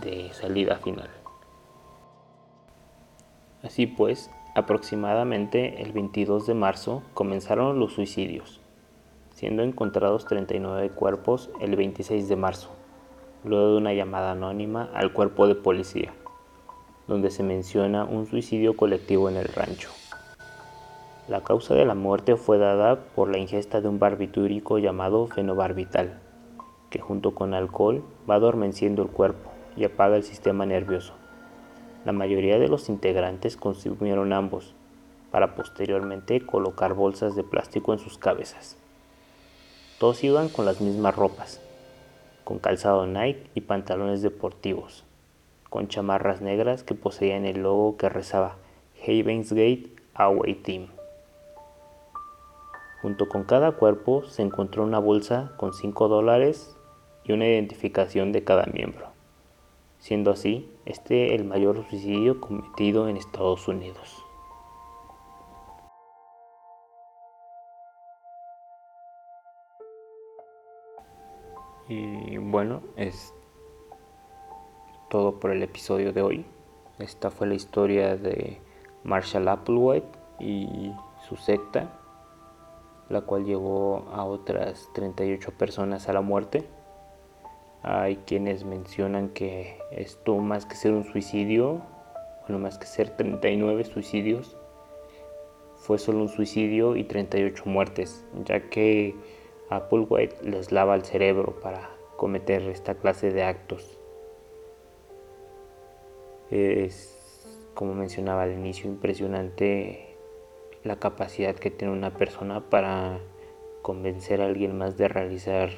de 0.03 0.31
salida 0.33 0.75
final. 0.75 1.09
Así 3.63 3.87
pues, 3.87 4.29
aproximadamente 4.55 5.81
el 5.81 5.93
22 5.93 6.45
de 6.45 6.53
marzo 6.53 7.01
comenzaron 7.13 7.79
los 7.79 7.93
suicidios, 7.93 8.56
siendo 9.37 9.61
encontrados 9.61 10.25
39 10.25 10.89
cuerpos 10.89 11.51
el 11.61 11.75
26 11.75 12.27
de 12.27 12.35
marzo 12.35 12.71
luego 13.43 13.73
de 13.73 13.77
una 13.77 13.93
llamada 13.93 14.31
anónima 14.31 14.89
al 14.95 15.13
cuerpo 15.13 15.47
de 15.47 15.53
policía, 15.53 16.11
donde 17.07 17.29
se 17.29 17.43
menciona 17.43 18.03
un 18.03 18.25
suicidio 18.25 18.75
colectivo 18.75 19.29
en 19.29 19.37
el 19.37 19.45
rancho. 19.45 19.91
La 21.27 21.43
causa 21.43 21.75
de 21.75 21.85
la 21.85 21.93
muerte 21.93 22.35
fue 22.35 22.57
dada 22.57 22.99
por 23.13 23.29
la 23.29 23.37
ingesta 23.37 23.79
de 23.79 23.87
un 23.87 23.99
barbitúrico 23.99 24.79
llamado 24.79 25.27
fenobarbital, 25.27 26.19
que 26.89 26.99
junto 26.99 27.35
con 27.35 27.53
alcohol 27.53 28.03
va 28.27 28.35
adormeciendo 28.35 29.03
el 29.03 29.09
cuerpo 29.09 29.51
y 29.75 29.83
apaga 29.83 30.15
el 30.15 30.23
sistema 30.23 30.65
nervioso. 30.65 31.13
La 32.05 32.11
mayoría 32.11 32.57
de 32.57 32.69
los 32.69 32.89
integrantes 32.89 33.55
consumieron 33.55 34.33
ambos, 34.33 34.73
para 35.29 35.53
posteriormente 35.53 36.43
colocar 36.43 36.95
bolsas 36.95 37.35
de 37.35 37.43
plástico 37.43 37.93
en 37.93 37.99
sus 37.99 38.17
cabezas. 38.17 38.77
Todos 39.99 40.23
iban 40.23 40.49
con 40.49 40.65
las 40.65 40.79
mismas 40.79 41.15
ropas, 41.15 41.59
con 42.43 42.59
calzado 42.59 43.07
Nike 43.07 43.49
y 43.55 43.61
pantalones 43.61 44.21
deportivos, 44.21 45.03
con 45.71 45.87
chamarras 45.87 46.39
negras 46.39 46.83
que 46.83 46.93
poseían 46.93 47.45
el 47.45 47.63
logo 47.63 47.97
que 47.97 48.07
rezaba 48.07 48.57
Havens 49.01 49.51
Gate 49.53 49.89
Away 50.13 50.53
Team. 50.53 50.89
Junto 53.01 53.27
con 53.27 53.43
cada 53.45 53.71
cuerpo 53.71 54.23
se 54.27 54.43
encontró 54.43 54.83
una 54.83 54.99
bolsa 54.99 55.53
con 55.57 55.73
5 55.73 56.07
dólares 56.07 56.77
y 57.23 57.31
una 57.31 57.47
identificación 57.47 58.31
de 58.31 58.43
cada 58.43 58.67
miembro, 58.67 59.07
siendo 59.97 60.29
así 60.29 60.69
este 60.85 61.33
el 61.33 61.43
mayor 61.43 61.83
suicidio 61.89 62.39
cometido 62.39 63.09
en 63.09 63.17
Estados 63.17 63.67
Unidos. 63.67 64.26
Y 71.89 72.37
bueno, 72.37 72.81
es 72.97 73.33
todo 75.09 75.39
por 75.39 75.51
el 75.51 75.63
episodio 75.63 76.11
de 76.11 76.21
hoy. 76.21 76.45
Esta 76.99 77.31
fue 77.31 77.47
la 77.47 77.53
historia 77.53 78.17
de 78.17 78.59
Marshall 79.03 79.47
Applewhite 79.47 80.07
y 80.39 80.91
su 81.27 81.37
secta, 81.37 81.89
la 83.07 83.21
cual 83.21 83.45
llevó 83.45 84.05
a 84.11 84.25
otras 84.25 84.89
38 84.95 85.51
personas 85.57 86.09
a 86.09 86.13
la 86.13 86.21
muerte. 86.21 86.67
Hay 87.83 88.17
quienes 88.17 88.65
mencionan 88.65 89.29
que 89.29 89.79
esto 89.91 90.35
más 90.39 90.65
que 90.65 90.75
ser 90.75 90.91
un 90.91 91.05
suicidio, 91.05 91.81
bueno, 92.41 92.59
más 92.59 92.77
que 92.77 92.85
ser 92.85 93.15
39 93.15 93.85
suicidios, 93.85 94.57
fue 95.75 95.99
solo 95.99 96.23
un 96.23 96.29
suicidio 96.29 96.97
y 96.97 97.05
38 97.05 97.63
muertes, 97.65 98.25
ya 98.43 98.69
que 98.69 99.15
Applewhite 99.69 100.43
les 100.43 100.71
lava 100.71 100.95
el 100.95 101.03
cerebro 101.03 101.59
para 101.59 101.89
cometer 102.15 102.61
esta 102.63 102.95
clase 102.95 103.31
de 103.31 103.43
actos. 103.43 103.99
Es, 106.51 107.67
como 107.73 107.93
mencionaba 107.93 108.43
al 108.43 108.53
inicio, 108.53 108.89
impresionante 108.89 110.15
la 110.83 110.95
capacidad 110.99 111.53
que 111.53 111.69
tiene 111.69 111.93
una 111.93 112.13
persona 112.13 112.69
para 112.69 113.19
convencer 113.81 114.41
a 114.41 114.45
alguien 114.45 114.77
más 114.77 114.95
de 114.95 115.09
realizar 115.09 115.71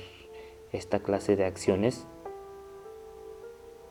esta 0.71 0.99
clase 0.99 1.35
de 1.35 1.45
acciones. 1.45 2.05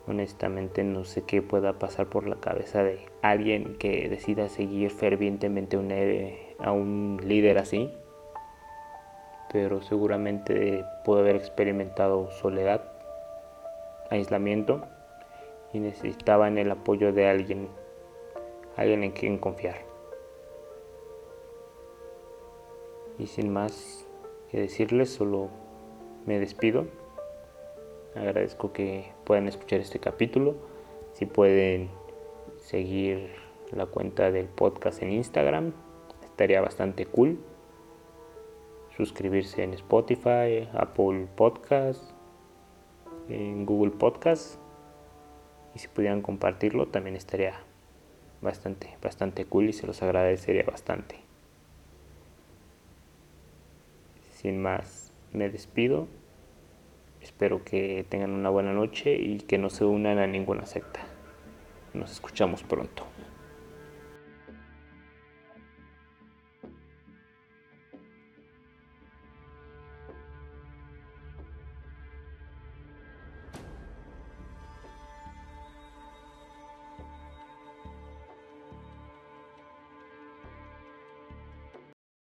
Honestamente 0.07 0.85
no 0.85 1.03
sé 1.03 1.23
qué 1.23 1.41
pueda 1.41 1.77
pasar 1.77 2.07
por 2.07 2.25
la 2.25 2.37
cabeza 2.37 2.83
de 2.83 2.99
alguien 3.21 3.75
que 3.77 4.07
decida 4.07 4.47
seguir 4.47 4.91
fervientemente 4.91 5.75
a 6.57 6.71
un 6.71 7.19
líder 7.25 7.57
así 7.57 7.91
pero 9.51 9.81
seguramente 9.81 10.85
pudo 11.03 11.19
haber 11.19 11.35
experimentado 11.35 12.31
soledad, 12.31 12.83
aislamiento 14.09 14.85
y 15.73 15.79
necesitaban 15.79 16.57
el 16.57 16.71
apoyo 16.71 17.13
de 17.13 17.27
alguien, 17.27 17.67
alguien 18.75 19.03
en 19.03 19.11
quien 19.11 19.37
confiar. 19.37 19.77
Y 23.17 23.27
sin 23.27 23.51
más 23.51 24.07
que 24.49 24.61
decirles, 24.61 25.09
solo 25.09 25.49
me 26.25 26.39
despido. 26.39 26.85
Agradezco 28.15 28.71
que 28.71 29.11
puedan 29.25 29.47
escuchar 29.47 29.79
este 29.79 29.99
capítulo. 29.99 30.55
Si 31.13 31.25
pueden 31.25 31.89
seguir 32.57 33.31
la 33.71 33.85
cuenta 33.87 34.31
del 34.31 34.47
podcast 34.47 35.01
en 35.01 35.11
Instagram, 35.11 35.73
estaría 36.23 36.61
bastante 36.61 37.05
cool 37.05 37.39
suscribirse 38.99 39.63
en 39.63 39.73
Spotify, 39.75 40.67
Apple 40.73 41.25
Podcast, 41.37 42.03
en 43.29 43.65
Google 43.65 43.91
Podcast. 43.91 44.59
Y 45.73 45.79
si 45.79 45.87
pudieran 45.87 46.21
compartirlo 46.21 46.89
también 46.89 47.15
estaría 47.15 47.53
bastante, 48.41 48.97
bastante 49.01 49.45
cool 49.45 49.69
y 49.69 49.73
se 49.73 49.87
los 49.87 50.03
agradecería 50.03 50.63
bastante. 50.63 51.15
Sin 54.33 54.61
más, 54.61 55.13
me 55.31 55.49
despido. 55.49 56.09
Espero 57.21 57.63
que 57.63 58.05
tengan 58.09 58.31
una 58.31 58.49
buena 58.49 58.73
noche 58.73 59.15
y 59.15 59.37
que 59.37 59.57
no 59.57 59.69
se 59.69 59.85
unan 59.85 60.19
a 60.19 60.27
ninguna 60.27 60.65
secta. 60.65 60.99
Nos 61.93 62.11
escuchamos 62.11 62.63
pronto. 62.63 63.05